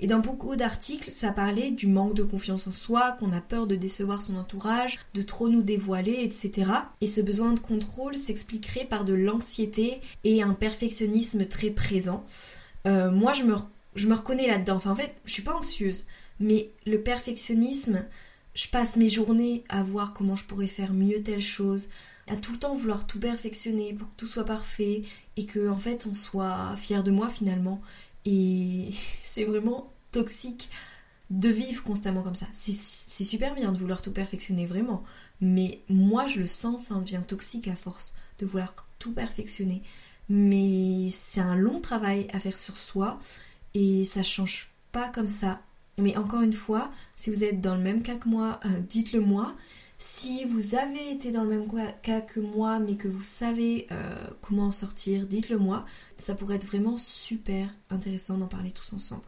Et 0.00 0.06
dans 0.06 0.20
beaucoup 0.20 0.54
d'articles, 0.54 1.10
ça 1.10 1.32
parlait 1.32 1.72
du 1.72 1.88
manque 1.88 2.14
de 2.14 2.22
confiance 2.22 2.68
en 2.68 2.72
soi, 2.72 3.16
qu'on 3.18 3.32
a 3.32 3.40
peur 3.40 3.66
de 3.66 3.74
décevoir 3.74 4.22
son 4.22 4.36
entourage, 4.36 5.00
de 5.14 5.22
trop 5.22 5.48
nous 5.48 5.62
dévoiler, 5.62 6.22
etc. 6.22 6.70
Et 7.00 7.08
ce 7.08 7.20
besoin 7.20 7.52
de 7.52 7.58
contrôle 7.58 8.14
s'expliquerait 8.14 8.84
par 8.84 9.04
de 9.04 9.14
l'anxiété 9.14 10.00
et 10.22 10.40
un 10.40 10.54
perfectionnisme 10.54 11.46
très 11.46 11.70
présent. 11.70 12.24
Euh, 12.86 13.10
moi, 13.10 13.32
je 13.32 13.42
me, 13.42 13.54
je 13.94 14.06
me 14.06 14.14
reconnais 14.14 14.46
là-dedans. 14.46 14.76
Enfin, 14.76 14.90
en 14.90 14.96
fait, 14.96 15.14
je 15.24 15.32
suis 15.32 15.42
pas 15.42 15.54
anxieuse, 15.54 16.04
mais 16.40 16.70
le 16.86 17.00
perfectionnisme, 17.00 18.04
je 18.54 18.68
passe 18.68 18.96
mes 18.96 19.08
journées 19.08 19.64
à 19.68 19.82
voir 19.82 20.12
comment 20.12 20.34
je 20.34 20.44
pourrais 20.44 20.66
faire 20.66 20.92
mieux 20.92 21.22
telle 21.22 21.42
chose, 21.42 21.88
à 22.28 22.36
tout 22.36 22.52
le 22.52 22.58
temps 22.58 22.74
vouloir 22.74 23.06
tout 23.06 23.20
perfectionner 23.20 23.92
pour 23.94 24.08
que 24.08 24.16
tout 24.16 24.26
soit 24.26 24.44
parfait 24.44 25.02
et 25.36 25.46
que 25.46 25.68
en 25.68 25.78
fait 25.78 26.06
on 26.06 26.14
soit 26.14 26.74
fier 26.76 27.02
de 27.02 27.10
moi 27.10 27.28
finalement. 27.28 27.80
Et 28.24 28.90
c'est 29.24 29.44
vraiment 29.44 29.92
toxique 30.12 30.70
de 31.30 31.48
vivre 31.48 31.82
constamment 31.82 32.22
comme 32.22 32.34
ça. 32.34 32.46
C'est 32.52 32.72
super 33.24 33.54
bien 33.54 33.72
de 33.72 33.78
vouloir 33.78 34.02
tout 34.02 34.12
perfectionner 34.12 34.66
vraiment, 34.66 35.04
mais 35.40 35.82
moi 35.88 36.26
je 36.26 36.40
le 36.40 36.46
sens, 36.46 36.84
ça 36.84 36.94
devient 36.94 37.22
toxique 37.26 37.68
à 37.68 37.76
force 37.76 38.14
de 38.38 38.46
vouloir 38.46 38.74
tout 38.98 39.12
perfectionner. 39.12 39.82
Mais 40.28 41.08
c'est 41.10 41.40
un 41.40 41.56
long 41.56 41.80
travail 41.80 42.26
à 42.32 42.40
faire 42.40 42.56
sur 42.56 42.76
soi 42.76 43.18
et 43.74 44.04
ça 44.04 44.22
change 44.22 44.70
pas 44.92 45.08
comme 45.08 45.28
ça. 45.28 45.60
Mais 45.98 46.16
encore 46.16 46.42
une 46.42 46.52
fois, 46.52 46.90
si 47.16 47.30
vous 47.30 47.44
êtes 47.44 47.60
dans 47.60 47.74
le 47.74 47.82
même 47.82 48.02
cas 48.02 48.16
que 48.16 48.28
moi, 48.28 48.60
euh, 48.64 48.80
dites-le 48.88 49.20
moi. 49.20 49.54
Si 50.00 50.44
vous 50.44 50.76
avez 50.76 51.10
été 51.10 51.32
dans 51.32 51.42
le 51.42 51.50
même 51.50 51.66
cas 52.02 52.20
que 52.20 52.38
moi, 52.38 52.78
mais 52.78 52.94
que 52.94 53.08
vous 53.08 53.22
savez 53.22 53.88
euh, 53.90 54.14
comment 54.40 54.66
en 54.66 54.70
sortir, 54.70 55.26
dites-le 55.26 55.58
moi. 55.58 55.84
Ça 56.18 56.36
pourrait 56.36 56.54
être 56.54 56.66
vraiment 56.66 56.96
super 56.98 57.74
intéressant 57.90 58.38
d'en 58.38 58.46
parler 58.46 58.70
tous 58.70 58.92
ensemble. 58.92 59.24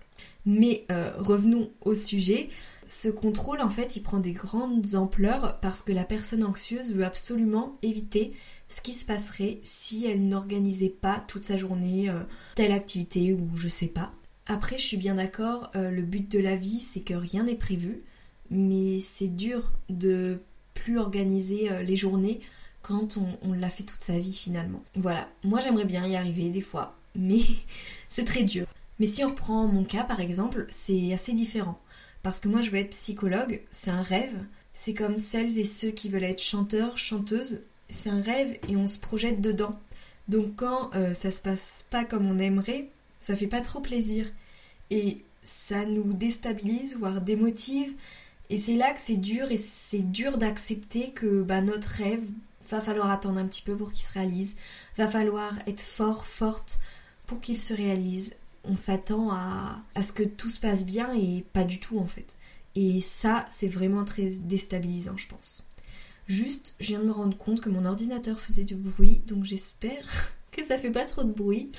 Mais 0.47 0.85
euh, 0.92 1.11
revenons 1.19 1.71
au 1.80 1.97
sujet. 1.97 2.50
Ce 2.92 3.09
contrôle, 3.09 3.61
en 3.61 3.70
fait, 3.70 3.94
il 3.94 4.02
prend 4.02 4.18
des 4.18 4.32
grandes 4.32 4.97
ampleurs 4.97 5.61
parce 5.61 5.85
que 5.85 5.92
la 5.92 6.02
personne 6.02 6.42
anxieuse 6.42 6.92
veut 6.92 7.04
absolument 7.04 7.78
éviter 7.82 8.32
ce 8.68 8.80
qui 8.80 8.94
se 8.94 9.04
passerait 9.04 9.61
si 9.62 10.06
elle 10.06 10.26
n'organisait 10.26 10.88
pas 10.90 11.23
toute 11.28 11.44
sa 11.44 11.56
journée 11.56 12.11
euh, 12.11 12.18
telle 12.56 12.73
activité 12.73 13.32
ou 13.32 13.49
je 13.54 13.68
sais 13.68 13.87
pas. 13.87 14.12
Après, 14.49 14.76
je 14.76 14.82
suis 14.82 14.97
bien 14.97 15.14
d'accord, 15.14 15.70
le 15.75 16.02
but 16.02 16.28
de 16.28 16.40
la 16.40 16.56
vie, 16.56 16.80
c'est 16.80 17.02
que 17.02 17.14
rien 17.14 17.44
n'est 17.44 17.54
prévu, 17.54 18.02
mais 18.50 18.99
c'est 18.99 19.28
dur 19.28 19.70
de 19.88 20.40
plus 20.75 20.99
organiser 20.99 21.70
euh, 21.70 21.82
les 21.85 21.94
journées 21.94 22.40
quand 22.82 23.18
on, 23.42 23.52
l'a 23.52 23.70
fait 23.70 23.85
toute 23.85 24.02
sa 24.02 24.18
vie 24.18 24.32
finalement. 24.32 24.82
Voilà, 24.97 25.28
moi 25.44 25.61
j'aimerais 25.61 25.85
bien 25.85 26.06
y 26.09 26.16
arriver 26.16 26.50
des 26.50 26.61
fois, 26.61 26.97
mais 27.14 27.38
c'est 28.09 28.25
très 28.25 28.42
dur. 28.42 28.66
Mais 28.99 29.06
si 29.06 29.23
on 29.25 29.28
reprend 29.28 29.68
mon 29.68 29.85
cas 29.85 30.02
par 30.02 30.18
exemple, 30.18 30.66
c'est 30.70 31.12
assez 31.12 31.35
différent. 31.35 31.78
Parce 32.22 32.40
que 32.40 32.48
moi 32.48 32.60
je 32.60 32.70
veux 32.70 32.78
être 32.78 32.90
psychologue, 32.90 33.60
c'est 33.70 33.90
un 33.90 34.02
rêve. 34.02 34.44
C'est 34.72 34.94
comme 34.94 35.18
celles 35.18 35.58
et 35.58 35.64
ceux 35.64 35.90
qui 35.90 36.08
veulent 36.08 36.24
être 36.24 36.42
chanteurs, 36.42 36.96
chanteuses. 36.98 37.60
C'est 37.88 38.10
un 38.10 38.22
rêve 38.22 38.56
et 38.68 38.76
on 38.76 38.86
se 38.86 38.98
projette 38.98 39.40
dedans. 39.40 39.78
Donc 40.28 40.56
quand 40.56 40.90
euh, 40.94 41.12
ça 41.12 41.30
se 41.30 41.40
passe 41.40 41.84
pas 41.90 42.04
comme 42.04 42.30
on 42.30 42.38
aimerait, 42.38 42.88
ça 43.18 43.36
fait 43.36 43.46
pas 43.46 43.60
trop 43.60 43.80
plaisir. 43.80 44.30
Et 44.90 45.22
ça 45.42 45.84
nous 45.84 46.12
déstabilise, 46.12 46.96
voire 46.96 47.20
démotive. 47.20 47.92
Et 48.48 48.58
c'est 48.58 48.76
là 48.76 48.92
que 48.92 49.00
c'est 49.00 49.16
dur 49.16 49.50
et 49.50 49.56
c'est 49.56 50.10
dur 50.10 50.38
d'accepter 50.38 51.10
que 51.10 51.42
bah, 51.42 51.62
notre 51.62 51.88
rêve 51.88 52.22
va 52.70 52.80
falloir 52.80 53.10
attendre 53.10 53.38
un 53.38 53.46
petit 53.46 53.62
peu 53.62 53.76
pour 53.76 53.92
qu'il 53.92 54.04
se 54.04 54.12
réalise, 54.12 54.56
va 54.96 55.08
falloir 55.08 55.52
être 55.66 55.82
fort, 55.82 56.26
forte 56.26 56.80
pour 57.26 57.40
qu'il 57.40 57.58
se 57.58 57.74
réalise. 57.74 58.36
On 58.64 58.76
s'attend 58.76 59.30
à, 59.30 59.82
ce 60.02 60.12
que 60.12 60.22
tout 60.22 60.50
se 60.50 60.60
passe 60.60 60.84
bien 60.84 61.12
et 61.14 61.44
pas 61.52 61.64
du 61.64 61.80
tout 61.80 61.98
en 61.98 62.06
fait. 62.06 62.36
Et 62.74 63.00
ça, 63.00 63.46
c'est 63.50 63.68
vraiment 63.68 64.04
très 64.04 64.30
déstabilisant, 64.30 65.16
je 65.16 65.28
pense. 65.28 65.66
Juste, 66.28 66.76
je 66.78 66.88
viens 66.88 67.00
de 67.00 67.06
me 67.06 67.12
rendre 67.12 67.36
compte 67.36 67.60
que 67.60 67.68
mon 67.68 67.84
ordinateur 67.84 68.38
faisait 68.38 68.64
du 68.64 68.76
bruit, 68.76 69.22
donc 69.26 69.44
j'espère 69.44 70.06
que 70.52 70.62
ça 70.62 70.78
fait 70.78 70.90
pas 70.90 71.04
trop 71.04 71.24
de 71.24 71.32
bruit. 71.32 71.72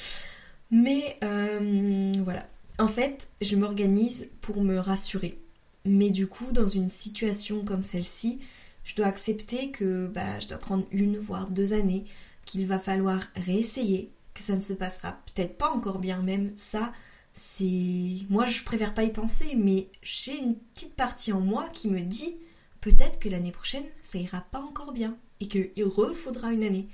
Mais 0.71 1.17
euh, 1.23 2.11
voilà. 2.23 2.47
En 2.77 2.87
fait, 2.87 3.29
je 3.41 3.55
m'organise 3.55 4.27
pour 4.41 4.63
me 4.63 4.77
rassurer. 4.79 5.37
Mais 5.85 6.09
du 6.09 6.27
coup, 6.27 6.51
dans 6.51 6.67
une 6.67 6.89
situation 6.89 7.63
comme 7.63 7.81
celle-ci, 7.81 8.39
je 8.83 8.95
dois 8.95 9.07
accepter 9.07 9.71
que 9.71 10.07
bah, 10.07 10.39
je 10.39 10.47
dois 10.47 10.57
prendre 10.57 10.85
une, 10.91 11.17
voire 11.17 11.49
deux 11.49 11.73
années, 11.73 12.05
qu'il 12.45 12.65
va 12.65 12.79
falloir 12.79 13.21
réessayer, 13.35 14.11
que 14.33 14.41
ça 14.41 14.55
ne 14.55 14.61
se 14.61 14.73
passera 14.73 15.19
peut-être 15.33 15.57
pas 15.57 15.69
encore 15.69 15.99
bien 15.99 16.21
même. 16.21 16.53
Ça, 16.57 16.93
c'est... 17.33 18.25
Moi, 18.29 18.45
je 18.45 18.63
préfère 18.63 18.93
pas 18.93 19.03
y 19.03 19.11
penser, 19.11 19.55
mais 19.55 19.87
j'ai 20.01 20.37
une 20.37 20.55
petite 20.55 20.95
partie 20.95 21.33
en 21.33 21.39
moi 21.39 21.69
qui 21.73 21.89
me 21.89 22.01
dit 22.01 22.35
peut-être 22.81 23.19
que 23.19 23.29
l'année 23.29 23.51
prochaine, 23.51 23.85
ça 24.01 24.17
ira 24.17 24.41
pas 24.51 24.59
encore 24.59 24.91
bien 24.91 25.15
et 25.39 25.47
qu'il 25.47 25.85
refaudra 25.85 26.51
une 26.51 26.63
année. 26.63 26.87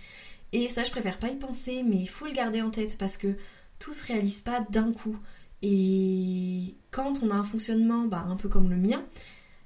Et 0.54 0.70
ça, 0.70 0.84
je 0.84 0.92
préfère 0.92 1.18
pas 1.18 1.30
y 1.30 1.36
penser, 1.36 1.84
mais 1.84 1.98
il 1.98 2.08
faut 2.08 2.26
le 2.26 2.34
garder 2.34 2.62
en 2.62 2.70
tête 2.70 2.98
parce 2.98 3.18
que 3.18 3.36
tout 3.80 3.94
se 3.94 4.06
réalise 4.06 4.42
pas 4.42 4.62
d'un 4.70 4.92
coup. 4.94 5.18
Et 5.62 6.76
quand 6.92 7.24
on 7.24 7.30
a 7.32 7.36
un 7.36 7.44
fonctionnement 7.44 8.04
bah, 8.06 8.26
un 8.28 8.36
peu 8.36 8.48
comme 8.48 8.70
le 8.70 8.78
mien, 8.78 9.04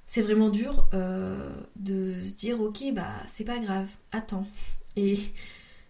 c'est 0.06 0.22
vraiment 0.22 0.50
dur 0.50 0.88
euh, 0.94 1.54
de 1.76 2.24
se 2.26 2.34
dire 2.34 2.60
ok 2.60 2.92
bah 2.92 3.14
c'est 3.28 3.44
pas 3.44 3.58
grave, 3.58 3.86
attends. 4.10 4.46
Et 4.96 5.18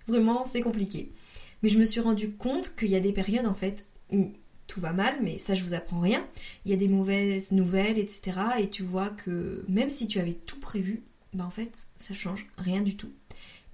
vraiment 0.09 0.45
c'est 0.45 0.61
compliqué. 0.61 1.13
Mais 1.63 1.69
je 1.69 1.79
me 1.79 1.85
suis 1.85 2.01
rendu 2.01 2.33
compte 2.33 2.75
qu'il 2.77 2.89
y 2.89 2.97
a 2.97 3.01
des 3.01 3.13
périodes 3.13 3.47
en 3.47 3.55
fait 3.55 3.87
où 4.11 4.33
tout 4.67 4.81
va 4.81 4.93
mal, 4.93 5.17
mais 5.23 5.39
ça 5.39 5.55
je 5.55 5.63
vous 5.65 5.75
apprends 5.75 6.01
rien. 6.01 6.27
Il 6.65 6.71
y 6.71 6.75
a 6.75 6.79
des 6.79 6.89
mauvaises 6.89 7.53
nouvelles, 7.53 7.99
etc. 7.99 8.39
Et 8.61 8.69
tu 8.69 8.83
vois 8.83 9.11
que 9.11 9.65
même 9.69 9.91
si 9.91 10.07
tu 10.07 10.19
avais 10.19 10.33
tout 10.35 10.61
prévu, 10.61 11.03
bah 11.35 11.45
en 11.45 11.51
fait 11.51 11.89
ça 11.97 12.15
change 12.15 12.47
rien 12.57 12.83
du 12.83 12.97
tout. 12.97 13.13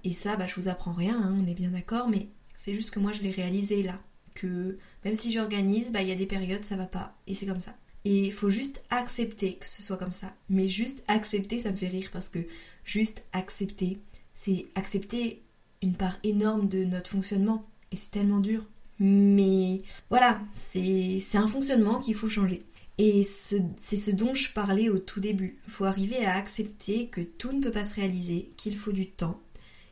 Et 0.03 0.13
ça 0.13 0.35
bah 0.35 0.47
je 0.47 0.55
vous 0.55 0.69
apprends 0.69 0.93
rien, 0.93 1.19
hein, 1.21 1.37
on 1.41 1.47
est 1.47 1.53
bien 1.53 1.71
d'accord, 1.71 2.09
mais 2.09 2.27
c'est 2.55 2.73
juste 2.73 2.91
que 2.91 2.99
moi 2.99 3.11
je 3.11 3.21
l'ai 3.21 3.31
réalisé 3.31 3.83
là 3.83 3.99
que 4.35 4.77
même 5.03 5.15
si 5.15 5.31
j'organise, 5.31 5.91
bah 5.91 6.01
il 6.01 6.09
y 6.09 6.13
a 6.13 6.15
des 6.15 6.25
périodes 6.25 6.63
ça 6.63 6.75
va 6.75 6.85
pas 6.85 7.15
et 7.27 7.33
c'est 7.33 7.45
comme 7.45 7.61
ça. 7.61 7.75
Et 8.05 8.25
il 8.25 8.33
faut 8.33 8.49
juste 8.49 8.83
accepter 8.89 9.55
que 9.55 9.67
ce 9.67 9.83
soit 9.83 9.97
comme 9.97 10.13
ça. 10.13 10.33
Mais 10.49 10.67
juste 10.67 11.03
accepter, 11.07 11.59
ça 11.59 11.71
me 11.71 11.75
fait 11.75 11.87
rire 11.87 12.09
parce 12.13 12.29
que 12.29 12.39
juste 12.83 13.23
accepter, 13.33 13.99
c'est 14.33 14.67
accepter 14.75 15.43
une 15.81 15.95
part 15.95 16.17
énorme 16.23 16.67
de 16.69 16.85
notre 16.85 17.09
fonctionnement 17.09 17.67
et 17.91 17.95
c'est 17.95 18.11
tellement 18.11 18.39
dur. 18.39 18.65
Mais 18.99 19.77
voilà, 20.09 20.41
c'est 20.53 21.21
un 21.35 21.47
fonctionnement 21.47 21.99
qu'il 21.99 22.15
faut 22.15 22.29
changer. 22.29 22.63
Et 22.97 23.23
c'est 23.23 23.95
ce 23.95 24.11
dont 24.11 24.33
je 24.33 24.51
parlais 24.51 24.89
au 24.89 24.99
tout 24.99 25.21
début. 25.21 25.57
Il 25.67 25.71
faut 25.71 25.85
arriver 25.85 26.25
à 26.25 26.35
accepter 26.35 27.07
que 27.07 27.21
tout 27.21 27.53
ne 27.53 27.61
peut 27.61 27.71
pas 27.71 27.85
se 27.85 27.95
réaliser, 27.95 28.51
qu'il 28.57 28.75
faut 28.77 28.91
du 28.91 29.09
temps. 29.09 29.39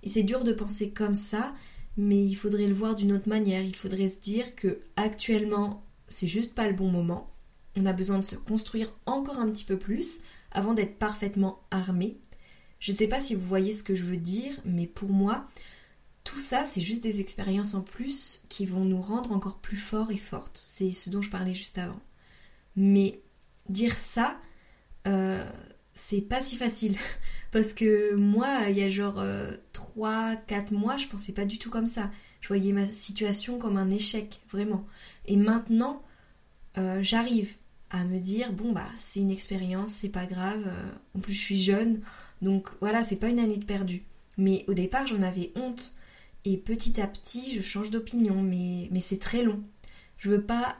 Et 0.03 0.09
c'est 0.09 0.23
dur 0.23 0.43
de 0.43 0.51
penser 0.51 0.91
comme 0.91 1.13
ça, 1.13 1.53
mais 1.95 2.21
il 2.23 2.35
faudrait 2.35 2.67
le 2.67 2.73
voir 2.73 2.95
d'une 2.95 3.13
autre 3.13 3.29
manière. 3.29 3.61
Il 3.61 3.75
faudrait 3.75 4.09
se 4.09 4.19
dire 4.19 4.55
que 4.55 4.79
actuellement, 4.97 5.85
c'est 6.09 6.27
juste 6.27 6.53
pas 6.53 6.67
le 6.67 6.75
bon 6.75 6.89
moment. 6.89 7.31
On 7.77 7.85
a 7.85 7.93
besoin 7.93 8.19
de 8.19 8.25
se 8.25 8.35
construire 8.35 8.91
encore 9.05 9.39
un 9.39 9.49
petit 9.51 9.63
peu 9.63 9.77
plus 9.77 10.19
avant 10.51 10.73
d'être 10.73 10.97
parfaitement 10.97 11.61
armé. 11.71 12.17
Je 12.79 12.91
ne 12.91 12.97
sais 12.97 13.07
pas 13.07 13.21
si 13.21 13.35
vous 13.35 13.47
voyez 13.47 13.71
ce 13.71 13.83
que 13.83 13.95
je 13.95 14.03
veux 14.03 14.17
dire, 14.17 14.53
mais 14.65 14.85
pour 14.85 15.09
moi, 15.09 15.47
tout 16.27 16.41
ça, 16.41 16.65
c'est 16.65 16.81
juste 16.81 17.01
des 17.01 17.21
expériences 17.21 17.73
en 17.73 17.79
plus 17.79 18.41
qui 18.49 18.65
vont 18.65 18.83
nous 18.83 18.99
rendre 18.99 19.31
encore 19.31 19.59
plus 19.59 19.77
forts 19.77 20.11
et 20.11 20.17
fortes. 20.17 20.61
C'est 20.67 20.91
ce 20.91 21.09
dont 21.09 21.21
je 21.21 21.29
parlais 21.29 21.53
juste 21.53 21.77
avant. 21.77 22.01
Mais 22.75 23.21
dire 23.69 23.97
ça, 23.97 24.37
euh, 25.07 25.49
c'est 25.93 26.19
pas 26.19 26.41
si 26.41 26.57
facile. 26.57 26.97
Parce 27.51 27.71
que 27.71 28.13
moi, 28.15 28.69
il 28.69 28.77
y 28.77 28.83
a 28.83 28.89
genre 28.89 29.15
3-4 29.15 29.23
euh, 29.23 30.37
mois, 30.71 30.97
je 30.97 31.07
pensais 31.07 31.31
pas 31.31 31.45
du 31.45 31.59
tout 31.59 31.69
comme 31.69 31.87
ça. 31.87 32.11
Je 32.41 32.49
voyais 32.49 32.73
ma 32.73 32.85
situation 32.85 33.57
comme 33.57 33.77
un 33.77 33.89
échec, 33.89 34.41
vraiment. 34.51 34.85
Et 35.27 35.37
maintenant, 35.37 36.03
euh, 36.77 37.01
j'arrive 37.01 37.55
à 37.89 38.03
me 38.03 38.19
dire, 38.19 38.51
bon 38.51 38.73
bah 38.73 38.89
c'est 38.97 39.21
une 39.21 39.31
expérience, 39.31 39.91
c'est 39.91 40.09
pas 40.09 40.25
grave. 40.25 40.69
En 41.15 41.19
plus, 41.19 41.31
je 41.31 41.39
suis 41.39 41.63
jeune, 41.63 42.01
donc 42.41 42.67
voilà, 42.81 43.01
c'est 43.01 43.15
pas 43.15 43.29
une 43.29 43.39
année 43.39 43.55
de 43.55 43.63
perdu. 43.63 44.03
Mais 44.37 44.65
au 44.67 44.73
départ, 44.73 45.07
j'en 45.07 45.21
avais 45.21 45.53
honte. 45.55 45.95
Et 46.45 46.57
petit 46.57 47.01
à 47.01 47.07
petit, 47.07 47.55
je 47.55 47.61
change 47.61 47.89
d'opinion, 47.89 48.41
mais, 48.41 48.89
c'est 48.99 49.19
très 49.19 49.43
long. 49.43 49.63
Je 50.17 50.29
veux 50.29 50.41
pas 50.41 50.77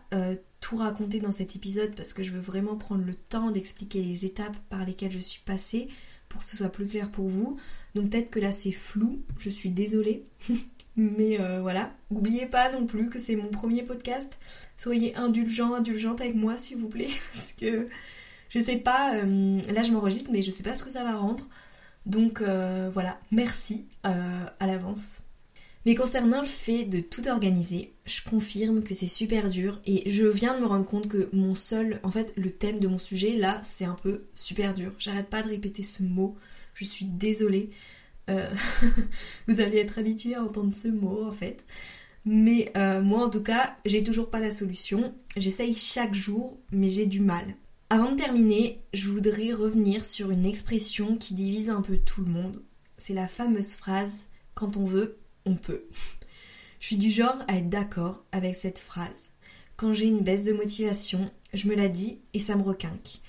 tout 0.60 0.76
raconter 0.76 1.20
dans 1.20 1.32
cet 1.32 1.56
épisode 1.56 1.96
parce 1.96 2.14
que 2.14 2.24
je 2.24 2.32
veux 2.32 2.40
vraiment 2.40 2.76
prendre 2.76 3.06
le 3.06 3.14
temps 3.14 3.52
d'expliquer 3.52 4.02
les 4.02 4.26
étapes 4.26 4.58
par 4.70 4.86
lesquelles 4.86 5.12
je 5.12 5.20
suis 5.20 5.42
passée 5.42 5.88
pour 6.30 6.42
que 6.42 6.48
ce 6.48 6.58
soit 6.58 6.70
plus 6.70 6.88
clair 6.88 7.12
pour 7.12 7.28
vous. 7.28 7.58
Donc 7.96 8.10
peut-être 8.10 8.30
que 8.30 8.40
là 8.40 8.52
c'est 8.52 8.72
flou, 8.72 9.22
je 9.38 9.50
suis 9.50 9.70
désolée. 9.70 10.26
Mais 10.96 11.40
euh, 11.40 11.62
voilà, 11.62 11.94
n'oubliez 12.10 12.48
pas 12.48 12.72
non 12.72 12.88
plus 12.88 13.10
que 13.10 13.20
c'est 13.20 13.36
mon 13.36 13.50
premier 13.50 13.84
podcast. 13.84 14.40
Soyez 14.76 15.16
indulgents, 15.16 15.76
indulgentes 15.76 16.22
avec 16.22 16.36
moi 16.36 16.58
s'il 16.58 16.78
vous 16.78 16.90
plaît. 16.90 17.10
Parce 17.34 17.54
que 17.54 17.88
je 18.50 18.60
sais 18.60 18.78
pas, 18.78 19.16
euh, 19.16 19.62
là 19.72 19.84
je 19.84 19.92
m'enregistre 19.92 20.32
mais 20.32 20.42
je 20.42 20.50
sais 20.50 20.64
pas 20.64 20.76
ce 20.76 20.84
que 20.84 20.90
ça 20.90 21.04
va 21.04 21.16
rendre. 21.16 21.48
Donc 22.06 22.42
euh, 22.42 22.90
voilà, 22.94 23.20
merci 23.32 23.86
à 24.04 24.66
l'avance. 24.66 25.22
Mais 25.88 25.96
concernant 25.96 26.41
le 26.41 26.48
fait 26.48 26.84
de 26.84 27.00
tout 27.00 27.29
organiser, 27.29 27.94
je 28.06 28.20
confirme 28.22 28.84
que 28.84 28.94
c'est 28.94 29.08
super 29.08 29.50
dur 29.50 29.79
et 29.86 30.03
je 30.10 30.25
viens 30.25 30.53
de 30.53 30.60
me 30.60 30.65
rendre 30.67 30.86
compte 30.86 31.08
que 31.08 31.29
mon 31.32 31.56
seul, 31.56 32.01
en 32.03 32.12
fait, 32.12 32.34
le 32.36 32.51
thème 32.51 32.79
de 32.79 32.89
mon 32.89 32.98
sujet 32.98 33.38
là, 33.38 33.62
c'est 33.63 33.86
un 33.86 33.96
peu 33.96 34.25
super 34.34 34.74
dur. 34.74 34.91
J'arrête 35.00 35.29
pas 35.29 35.41
de 35.41 35.48
répéter 35.48 35.84
ce 35.84 36.03
mot. 36.03 36.36
Je 36.74 36.84
suis 36.84 37.06
désolée. 37.06 37.70
Euh, 38.29 38.53
vous 39.48 39.62
allez 39.62 39.77
être 39.77 39.98
habitué 39.98 40.36
à 40.36 40.44
entendre 40.44 40.74
ce 40.75 40.89
mot 40.89 41.24
en 41.25 41.32
fait. 41.32 41.63
Mais 42.25 42.70
euh, 42.75 43.01
moi 43.01 43.24
en 43.24 43.29
tout 43.29 43.41
cas, 43.41 43.77
j'ai 43.86 44.03
toujours 44.03 44.29
pas 44.29 44.41
la 44.41 44.51
solution. 44.51 45.15
J'essaye 45.38 45.74
chaque 45.74 46.13
jour, 46.13 46.60
mais 46.70 46.89
j'ai 46.89 47.06
du 47.06 47.22
mal. 47.22 47.56
Avant 47.89 48.12
de 48.12 48.17
terminer, 48.17 48.82
je 48.94 49.08
voudrais 49.08 49.53
revenir 49.53 50.03
sur 50.03 50.32
une 50.32 50.46
expression 50.46 51.15
qui 51.15 51.34
divise 51.34 51.70
un 51.70 51.82
peu 51.82 51.96
tout 51.96 52.25
le 52.25 52.29
monde. 52.29 52.62
C'est 52.98 53.13
la 53.13 53.29
fameuse 53.29 53.75
phrase 53.75 54.25
quand 54.53 54.75
on 54.75 54.84
veut, 54.84 55.17
on 55.48 55.56
peut. 55.56 55.84
Je 56.80 56.88
suis 56.88 56.98
du 56.98 57.10
genre 57.10 57.38
à 57.48 57.58
être 57.58 57.70
d'accord 57.70 58.24
avec 58.32 58.56
cette 58.56 58.80
phrase. 58.80 59.30
Quand 59.77 59.94
j'ai 59.94 60.08
une 60.08 60.22
baisse 60.22 60.44
de 60.44 60.54
motivation, 60.54 61.32
je 61.54 61.68
me 61.68 61.75
la 61.75 61.88
dis 61.88 62.20
et 62.34 62.39
ça 62.39 62.56
me 62.56 62.63
requinque. 62.63 63.22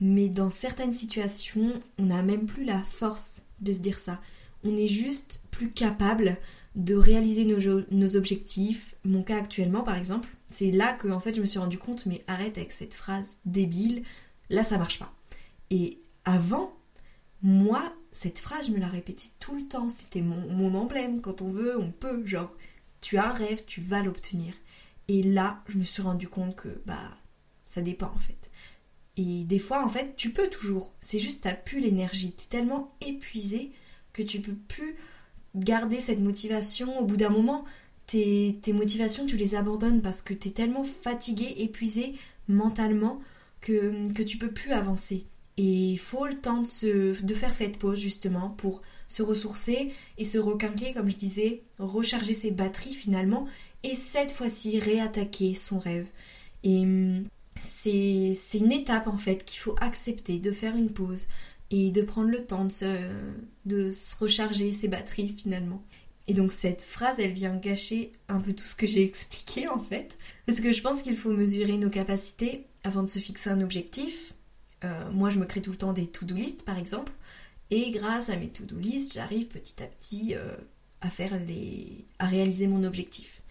Mais 0.00 0.28
dans 0.28 0.50
certaines 0.50 0.92
situations, 0.92 1.80
on 1.98 2.06
n'a 2.06 2.22
même 2.22 2.46
plus 2.46 2.64
la 2.64 2.78
force 2.82 3.42
de 3.60 3.72
se 3.72 3.78
dire 3.78 3.98
ça. 3.98 4.20
On 4.62 4.76
est 4.76 4.88
juste 4.88 5.42
plus 5.50 5.70
capable 5.70 6.38
de 6.74 6.94
réaliser 6.94 7.44
nos, 7.44 8.16
objectifs. 8.16 8.96
Mon 9.04 9.22
cas 9.22 9.38
actuellement, 9.38 9.82
par 9.82 9.96
exemple, 9.96 10.28
c'est 10.50 10.70
là 10.70 10.92
que 10.92 11.08
en 11.08 11.20
fait 11.20 11.34
je 11.34 11.40
me 11.40 11.46
suis 11.46 11.58
rendu 11.58 11.78
compte, 11.78 12.06
mais 12.06 12.22
arrête 12.26 12.58
avec 12.58 12.72
cette 12.72 12.94
phrase 12.94 13.36
débile. 13.44 14.02
Là, 14.50 14.64
ça 14.64 14.78
marche 14.78 14.98
pas. 14.98 15.14
Et 15.70 16.00
avant, 16.24 16.74
moi, 17.42 17.92
cette 18.14 18.38
phrase, 18.38 18.68
je 18.68 18.70
me 18.70 18.78
la 18.78 18.86
répétais 18.86 19.28
tout 19.40 19.56
le 19.56 19.66
temps. 19.66 19.88
C'était 19.88 20.22
mon, 20.22 20.74
emblème. 20.76 21.20
Quand 21.20 21.42
on 21.42 21.50
veut, 21.50 21.76
on 21.76 21.90
peut. 21.90 22.24
Genre, 22.24 22.54
tu 23.00 23.18
as 23.18 23.28
un 23.30 23.32
rêve, 23.32 23.64
tu 23.66 23.80
vas 23.80 24.02
l'obtenir. 24.02 24.54
Et 25.08 25.22
là, 25.22 25.62
je 25.68 25.76
me 25.76 25.82
suis 25.82 26.00
rendu 26.00 26.28
compte 26.28 26.54
que, 26.54 26.80
bah, 26.86 27.18
ça 27.66 27.82
dépend 27.82 28.12
en 28.14 28.18
fait. 28.18 28.50
Et 29.16 29.44
des 29.44 29.58
fois, 29.58 29.84
en 29.84 29.88
fait, 29.88 30.14
tu 30.16 30.30
peux 30.30 30.48
toujours. 30.48 30.94
C'est 31.00 31.18
juste, 31.18 31.42
t'as 31.42 31.54
plus 31.54 31.80
l'énergie. 31.80 32.32
T'es 32.32 32.46
tellement 32.48 32.96
épuisé 33.00 33.72
que 34.12 34.22
tu 34.22 34.40
peux 34.40 34.54
plus 34.54 34.96
garder 35.56 35.98
cette 35.98 36.20
motivation. 36.20 37.00
Au 37.00 37.04
bout 37.04 37.16
d'un 37.16 37.30
moment, 37.30 37.64
tes, 38.06 38.60
tes, 38.62 38.72
motivations, 38.72 39.26
tu 39.26 39.36
les 39.36 39.56
abandonnes 39.56 40.02
parce 40.02 40.22
que 40.22 40.34
t'es 40.34 40.50
tellement 40.50 40.84
fatigué, 40.84 41.52
épuisé 41.58 42.14
mentalement 42.46 43.20
que, 43.60 44.12
que 44.12 44.22
tu 44.22 44.38
peux 44.38 44.52
plus 44.52 44.72
avancer. 44.72 45.26
Et 45.56 45.92
il 45.92 45.98
faut 45.98 46.26
le 46.26 46.40
temps 46.40 46.62
de, 46.62 47.34
faire 47.34 47.54
cette 47.54 47.78
pause 47.78 47.98
justement 47.98 48.50
pour 48.50 48.82
se 49.06 49.22
ressourcer 49.22 49.92
et 50.18 50.24
se 50.24 50.38
requinquer, 50.38 50.92
comme 50.92 51.08
je 51.08 51.16
disais, 51.16 51.62
recharger 51.78 52.34
ses 52.34 52.50
batteries 52.50 52.94
finalement 52.94 53.46
et 53.82 53.94
cette 53.94 54.32
fois-ci 54.32 54.80
réattaquer 54.80 55.54
son 55.54 55.78
rêve. 55.78 56.06
Et 56.64 56.80
hum, 56.80 57.24
c'est 57.60 58.34
une 58.54 58.72
étape 58.72 59.06
en 59.06 59.16
fait 59.16 59.44
qu'il 59.44 59.60
faut 59.60 59.76
accepter, 59.80 60.38
de 60.38 60.50
faire 60.50 60.76
une 60.76 60.90
pause 60.90 61.26
et 61.70 61.90
de 61.90 62.02
prendre 62.02 62.30
le 62.30 62.44
temps 62.44 62.64
de 62.64 62.72
se, 62.72 62.86
de 63.64 63.90
se 63.90 64.16
recharger 64.16 64.72
ses 64.72 64.88
batteries 64.88 65.34
finalement. 65.36 65.82
Et 66.26 66.34
donc 66.34 66.52
cette 66.52 66.82
phrase, 66.82 67.20
elle 67.20 67.32
vient 67.32 67.54
gâcher 67.56 68.12
un 68.28 68.40
peu 68.40 68.54
tout 68.54 68.64
ce 68.64 68.74
que 68.74 68.86
j'ai 68.86 69.04
expliqué 69.04 69.68
en 69.68 69.80
fait. 69.80 70.10
Parce 70.46 70.60
que 70.60 70.72
je 70.72 70.82
pense 70.82 71.02
qu'il 71.02 71.16
faut 71.16 71.32
mesurer 71.32 71.76
nos 71.76 71.90
capacités 71.90 72.66
avant 72.82 73.02
de 73.02 73.08
se 73.08 73.18
fixer 73.18 73.50
un 73.50 73.60
objectif. 73.60 74.33
Euh, 74.84 75.10
moi, 75.10 75.30
je 75.30 75.38
me 75.38 75.46
crée 75.46 75.62
tout 75.62 75.70
le 75.70 75.76
temps 75.76 75.92
des 75.92 76.06
to-do 76.06 76.34
list 76.34 76.64
par 76.64 76.78
exemple. 76.78 77.12
Et 77.70 77.90
grâce 77.90 78.28
à 78.28 78.36
mes 78.36 78.48
to-do 78.48 78.76
list, 78.76 79.14
j'arrive 79.14 79.48
petit 79.48 79.82
à 79.82 79.86
petit 79.86 80.34
euh, 80.34 80.54
à 81.00 81.10
faire 81.10 81.38
les... 81.38 82.04
à 82.18 82.26
réaliser 82.26 82.66
mon 82.66 82.84
objectif. 82.84 83.42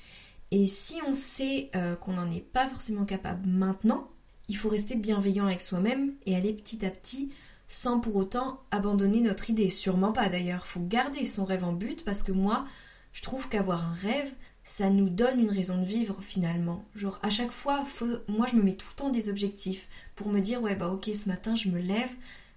Et 0.51 0.67
si 0.67 0.97
on 1.07 1.13
sait 1.13 1.71
euh, 1.75 1.95
qu'on 1.95 2.13
n'en 2.13 2.31
est 2.31 2.45
pas 2.45 2.67
forcément 2.67 3.05
capable 3.05 3.47
maintenant, 3.49 4.09
il 4.49 4.55
faut 4.55 4.69
rester 4.69 4.95
bienveillant 4.95 5.47
avec 5.47 5.61
soi-même 5.61 6.13
et 6.25 6.35
aller 6.35 6.53
petit 6.53 6.85
à 6.85 6.91
petit 6.91 7.31
sans 7.67 7.99
pour 7.99 8.15
autant 8.17 8.61
abandonner 8.69 9.21
notre 9.21 9.49
idée. 9.49 9.69
Sûrement 9.69 10.11
pas 10.11 10.29
d'ailleurs. 10.29 10.67
Faut 10.67 10.81
garder 10.81 11.25
son 11.25 11.43
rêve 11.43 11.63
en 11.63 11.73
but 11.73 12.05
parce 12.05 12.21
que 12.21 12.31
moi, 12.31 12.67
je 13.13 13.21
trouve 13.23 13.49
qu'avoir 13.49 13.83
un 13.83 13.93
rêve, 13.93 14.31
ça 14.63 14.89
nous 14.89 15.09
donne 15.09 15.41
une 15.41 15.51
raison 15.51 15.77
de 15.77 15.85
vivre 15.85 16.17
finalement. 16.21 16.85
Genre 16.95 17.19
à 17.21 17.29
chaque 17.29 17.51
fois, 17.51 17.83
moi 18.27 18.47
je 18.49 18.55
me 18.55 18.63
mets 18.63 18.75
tout 18.75 18.87
le 18.91 18.95
temps 18.95 19.09
des 19.09 19.29
objectifs 19.29 19.87
pour 20.15 20.29
me 20.29 20.39
dire 20.39 20.61
ouais 20.61 20.75
bah 20.75 20.89
ok 20.89 21.09
ce 21.13 21.27
matin 21.27 21.55
je 21.55 21.69
me 21.69 21.79
lève, 21.79 22.11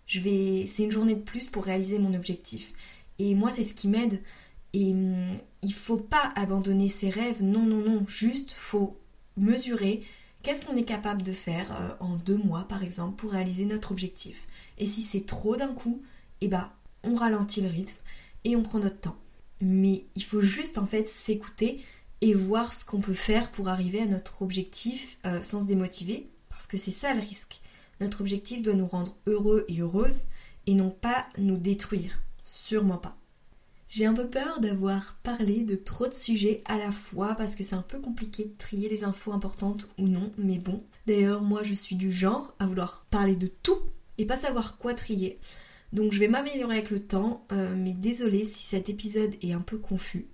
je 0.07 0.21
vais, 0.21 0.67
c'est 0.67 0.85
une 0.85 0.93
journée 0.93 1.15
de 1.15 1.21
plus 1.21 1.49
pour 1.49 1.65
réaliser 1.65 1.99
mon 1.99 2.15
objectif. 2.15 2.73
Et 3.19 3.35
moi 3.35 3.51
c'est 3.51 3.65
ce 3.65 3.75
qui 3.75 3.89
m'aide. 3.89 4.23
Et 4.73 4.93
hum, 4.93 5.37
il 5.63 5.73
faut 5.73 5.97
pas 5.97 6.33
abandonner 6.37 6.89
ses 6.89 7.11
rêves. 7.11 7.43
Non 7.43 7.65
non 7.65 7.83
non, 7.83 8.05
juste 8.07 8.53
faut 8.53 8.99
mesurer 9.37 10.03
qu'est-ce 10.43 10.65
qu'on 10.65 10.77
est 10.77 10.85
capable 10.85 11.23
de 11.23 11.33
faire 11.33 11.73
euh, 11.73 11.91
en 12.01 12.17
deux 12.17 12.37
mois 12.37 12.65
par 12.69 12.83
exemple 12.85 13.17
pour 13.17 13.33
réaliser 13.33 13.65
notre 13.65 13.91
objectif. 13.91 14.47
Et 14.79 14.87
si 14.87 15.03
c'est 15.03 15.27
trop 15.27 15.57
d'un 15.57 15.73
coup, 15.73 16.03
eh 16.41 16.49
bah, 16.49 16.73
on 17.03 17.15
ralentit 17.15 17.63
le 17.63 17.69
rythme 17.69 17.99
et 18.45 18.55
on 18.57 18.63
prend 18.63 18.79
notre 18.79 19.01
temps. 19.01 19.17
Mais 19.61 20.05
il 20.15 20.23
faut 20.23 20.41
juste 20.41 20.79
en 20.79 20.87
fait 20.87 21.09
s'écouter 21.09 21.83
et 22.21 22.35
voir 22.35 22.75
ce 22.75 22.85
qu'on 22.85 23.01
peut 23.01 23.15
faire 23.15 23.51
pour 23.51 23.69
arriver 23.69 24.01
à 24.01 24.07
notre 24.07 24.43
objectif 24.43 25.19
euh, 25.27 25.43
sans 25.43 25.61
se 25.61 25.67
démotiver, 25.67 26.31
parce 26.49 26.67
que 26.67 26.77
c'est 26.77 26.91
ça 26.91 27.15
le 27.15 27.21
risque. 27.21 27.61
Notre 28.01 28.21
objectif 28.21 28.63
doit 28.63 28.75
nous 28.75 28.87
rendre 28.87 29.17
heureux 29.27 29.65
et 29.69 29.81
heureuses 29.81 30.27
et 30.67 30.75
non 30.75 30.91
pas 30.91 31.27
nous 31.39 31.57
détruire. 31.57 32.21
Sûrement 32.43 32.99
pas. 32.99 33.17
J'ai 33.89 34.05
un 34.05 34.15
peu 34.15 34.29
peur 34.29 34.61
d'avoir 34.61 35.17
parlé 35.23 35.63
de 35.63 35.77
trop 35.77 36.09
de 36.09 36.15
sujets 36.15 36.61
à 36.65 36.77
la 36.77 36.91
fois 36.91 37.35
parce 37.37 37.55
que 37.55 37.63
c'est 37.63 37.77
un 37.77 37.83
peu 37.83 38.01
compliqué 38.01 38.45
de 38.45 38.55
trier 38.59 38.89
les 38.89 39.05
infos 39.05 39.33
importantes 39.33 39.89
ou 39.99 40.09
non, 40.09 40.33
mais 40.37 40.59
bon. 40.59 40.83
D'ailleurs, 41.07 41.43
moi 41.43 41.63
je 41.63 41.75
suis 41.75 41.97
du 41.97 42.11
genre 42.11 42.55
à 42.59 42.67
vouloir 42.67 43.07
parler 43.11 43.37
de 43.37 43.47
tout 43.47 43.79
et 44.19 44.27
pas 44.27 44.37
savoir 44.37 44.77
quoi 44.79 44.95
trier. 44.95 45.39
Donc 45.93 46.13
je 46.13 46.19
vais 46.19 46.29
m'améliorer 46.29 46.79
avec 46.79 46.91
le 46.91 47.01
temps, 47.01 47.47
euh, 47.53 47.75
mais 47.77 47.93
désolé 47.93 48.45
si 48.45 48.65
cet 48.65 48.89
épisode 48.89 49.35
est 49.41 49.53
un 49.53 49.61
peu 49.61 49.79
confus. 49.79 50.27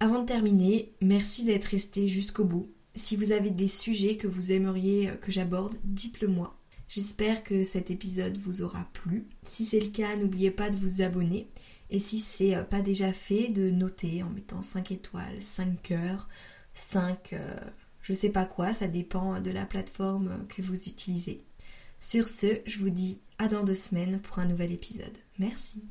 Avant 0.00 0.20
de 0.20 0.26
terminer, 0.26 0.92
merci 1.00 1.44
d'être 1.44 1.66
resté 1.66 2.08
jusqu'au 2.08 2.44
bout. 2.44 2.70
Si 2.94 3.16
vous 3.16 3.32
avez 3.32 3.50
des 3.50 3.68
sujets 3.68 4.16
que 4.16 4.26
vous 4.26 4.52
aimeriez 4.52 5.10
euh, 5.10 5.16
que 5.16 5.32
j'aborde, 5.32 5.76
dites-le 5.84 6.28
moi. 6.28 6.58
J'espère 6.86 7.42
que 7.42 7.64
cet 7.64 7.90
épisode 7.90 8.36
vous 8.38 8.62
aura 8.62 8.86
plu. 8.92 9.26
Si 9.42 9.64
c'est 9.64 9.80
le 9.80 9.90
cas, 9.90 10.16
n'oubliez 10.16 10.50
pas 10.50 10.70
de 10.70 10.76
vous 10.76 11.02
abonner. 11.02 11.48
Et 11.90 11.98
si 11.98 12.18
c'est 12.18 12.54
euh, 12.54 12.62
pas 12.62 12.82
déjà 12.82 13.12
fait, 13.12 13.48
de 13.48 13.70
noter 13.70 14.22
en 14.22 14.30
mettant 14.30 14.62
5 14.62 14.92
étoiles, 14.92 15.40
5 15.40 15.82
cœurs, 15.82 16.28
5 16.74 17.34
je 18.04 18.12
sais 18.12 18.28
pas 18.28 18.44
quoi, 18.44 18.74
ça 18.74 18.86
dépend 18.86 19.40
de 19.40 19.50
la 19.50 19.64
plateforme 19.64 20.46
que 20.48 20.60
vous 20.60 20.88
utilisez. 20.88 21.42
Sur 21.98 22.28
ce, 22.28 22.60
je 22.66 22.78
vous 22.78 22.90
dis 22.90 23.20
à 23.38 23.48
dans 23.48 23.64
deux 23.64 23.74
semaines 23.74 24.20
pour 24.20 24.38
un 24.38 24.44
nouvel 24.44 24.72
épisode. 24.72 25.16
Merci. 25.38 25.88